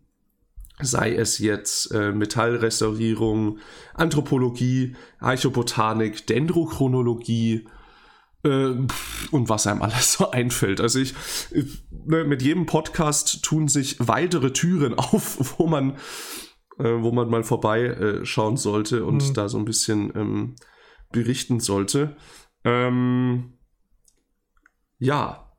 [0.81, 3.59] Sei es jetzt äh, Metallrestaurierung,
[3.93, 7.67] Anthropologie, Archobotanik, Dendrochronologie
[8.43, 8.73] äh,
[9.31, 10.81] und was einem alles so einfällt.
[10.81, 11.13] Also ich,
[11.51, 15.97] ich ne, mit jedem Podcast tun sich weitere Türen auf, wo man,
[16.77, 19.33] äh, wo man mal vorbeischauen äh, sollte und mhm.
[19.33, 20.55] da so ein bisschen ähm,
[21.11, 22.15] berichten sollte.
[22.63, 23.57] Ähm,
[24.99, 25.51] ja,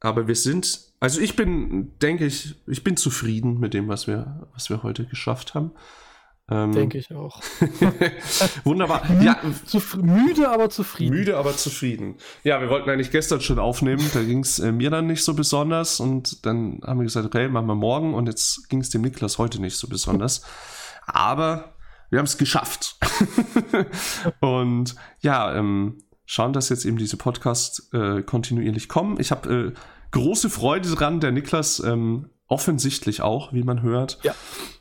[0.00, 4.48] aber wir sind also ich bin, denke ich, ich bin zufrieden mit dem, was wir,
[4.54, 5.72] was wir heute geschafft haben.
[6.48, 7.40] Ähm, denke ich auch.
[8.64, 9.02] Wunderbar.
[9.20, 9.36] ja,
[9.96, 11.16] müde, aber zufrieden.
[11.16, 12.18] Müde, aber zufrieden.
[12.44, 15.34] Ja, wir wollten eigentlich gestern schon aufnehmen, da ging es äh, mir dann nicht so
[15.34, 19.02] besonders und dann haben wir gesagt, okay, machen wir morgen und jetzt ging es dem
[19.02, 20.44] Niklas heute nicht so besonders.
[21.06, 21.74] Aber
[22.10, 22.96] wir haben es geschafft.
[24.40, 29.18] und ja, ähm, schauen, dass jetzt eben diese Podcasts äh, kontinuierlich kommen.
[29.18, 29.72] Ich habe äh,
[30.12, 34.18] große Freude dran, der Niklas ähm, offensichtlich auch, wie man hört.
[34.22, 34.34] Ja,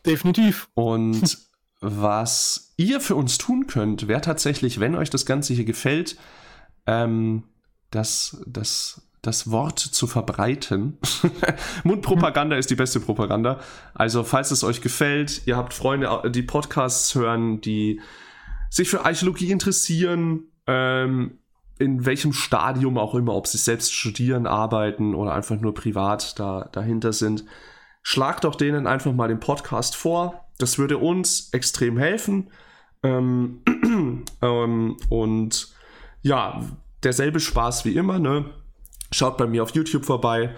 [0.06, 0.70] definitiv.
[0.74, 1.38] Und
[1.80, 6.18] was ihr für uns tun könnt, wäre tatsächlich, wenn euch das Ganze hier gefällt,
[6.86, 7.44] ähm,
[7.90, 10.98] dass, dass das Wort zu verbreiten.
[11.84, 13.60] Mundpropaganda ist die beste Propaganda.
[13.94, 18.02] Also, falls es euch gefällt, ihr habt Freunde, die Podcasts hören, die
[18.70, 21.38] sich für Archäologie interessieren, ähm,
[21.82, 26.70] in welchem Stadium auch immer, ob sie selbst studieren, arbeiten oder einfach nur privat da,
[26.72, 27.44] dahinter sind,
[28.04, 30.46] schlagt doch denen einfach mal den Podcast vor.
[30.60, 32.52] Das würde uns extrem helfen.
[33.04, 33.64] Ähm,
[34.42, 35.74] ähm, und
[36.22, 36.62] ja,
[37.04, 38.46] derselbe Spaß wie immer, ne?
[39.12, 40.56] Schaut bei mir auf YouTube vorbei.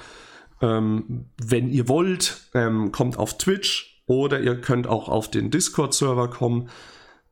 [0.61, 6.29] Ähm, wenn ihr wollt, ähm, kommt auf Twitch oder ihr könnt auch auf den Discord-Server
[6.29, 6.69] kommen.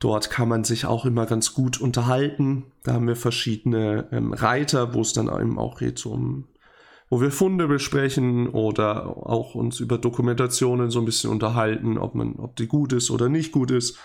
[0.02, 2.64] Dort kann man sich auch immer ganz gut unterhalten.
[2.82, 6.48] Da haben wir verschiedene ähm, Reiter, wo es dann eben auch geht um,
[7.08, 12.34] wo wir Funde besprechen oder auch uns über Dokumentationen so ein bisschen unterhalten, ob man,
[12.34, 13.96] ob die gut ist oder nicht gut ist.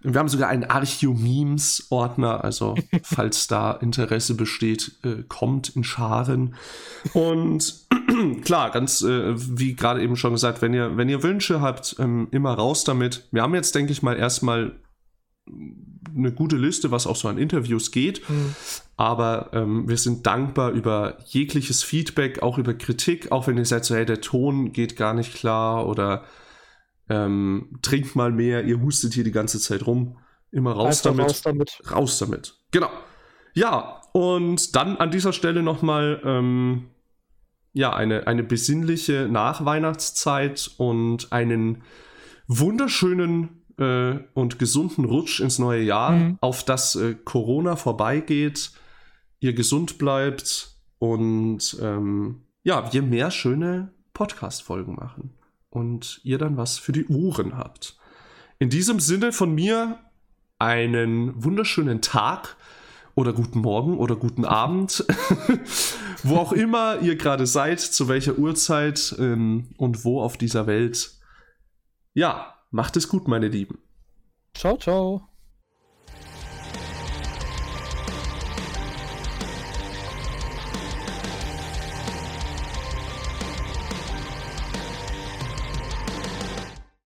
[0.00, 2.74] Wir haben sogar einen Archeo-Memes-Ordner, also
[3.04, 6.56] falls da Interesse besteht, äh, kommt in Scharen.
[7.12, 7.86] Und
[8.42, 12.26] klar, ganz äh, wie gerade eben schon gesagt, wenn ihr, wenn ihr Wünsche habt, ähm,
[12.32, 13.28] immer raus damit.
[13.30, 14.74] Wir haben jetzt, denke ich mal, erstmal
[16.14, 18.28] eine gute Liste, was auch so an Interviews geht.
[18.28, 18.54] Mhm.
[18.96, 23.84] Aber ähm, wir sind dankbar über jegliches Feedback, auch über Kritik, auch wenn ihr seid
[23.84, 26.24] so, hey, der Ton geht gar nicht klar oder
[27.08, 30.18] ähm, trinkt mal mehr, ihr hustet hier die ganze Zeit rum.
[30.50, 31.26] Immer raus damit.
[31.26, 31.80] Raus damit.
[31.90, 32.54] Raus damit.
[32.70, 32.90] Genau.
[33.54, 36.90] Ja, und dann an dieser Stelle nochmal ähm,
[37.72, 41.82] ja, eine, eine besinnliche Nachweihnachtszeit und einen
[42.46, 46.38] wunderschönen äh, und gesunden Rutsch ins neue Jahr, mhm.
[46.40, 48.72] auf das äh, Corona vorbeigeht,
[49.40, 55.30] ihr gesund bleibt und ähm, ja, wir mehr schöne Podcast-Folgen machen
[55.70, 57.96] und ihr dann was für die Uhren habt.
[58.58, 59.98] In diesem Sinne von mir
[60.58, 62.56] einen wunderschönen Tag
[63.14, 65.04] oder guten Morgen oder guten Abend,
[66.22, 71.12] wo auch immer ihr gerade seid, zu welcher Uhrzeit ähm, und wo auf dieser Welt.
[72.14, 73.78] Ja, Macht es gut, meine Lieben.
[74.54, 75.28] Ciao, ciao.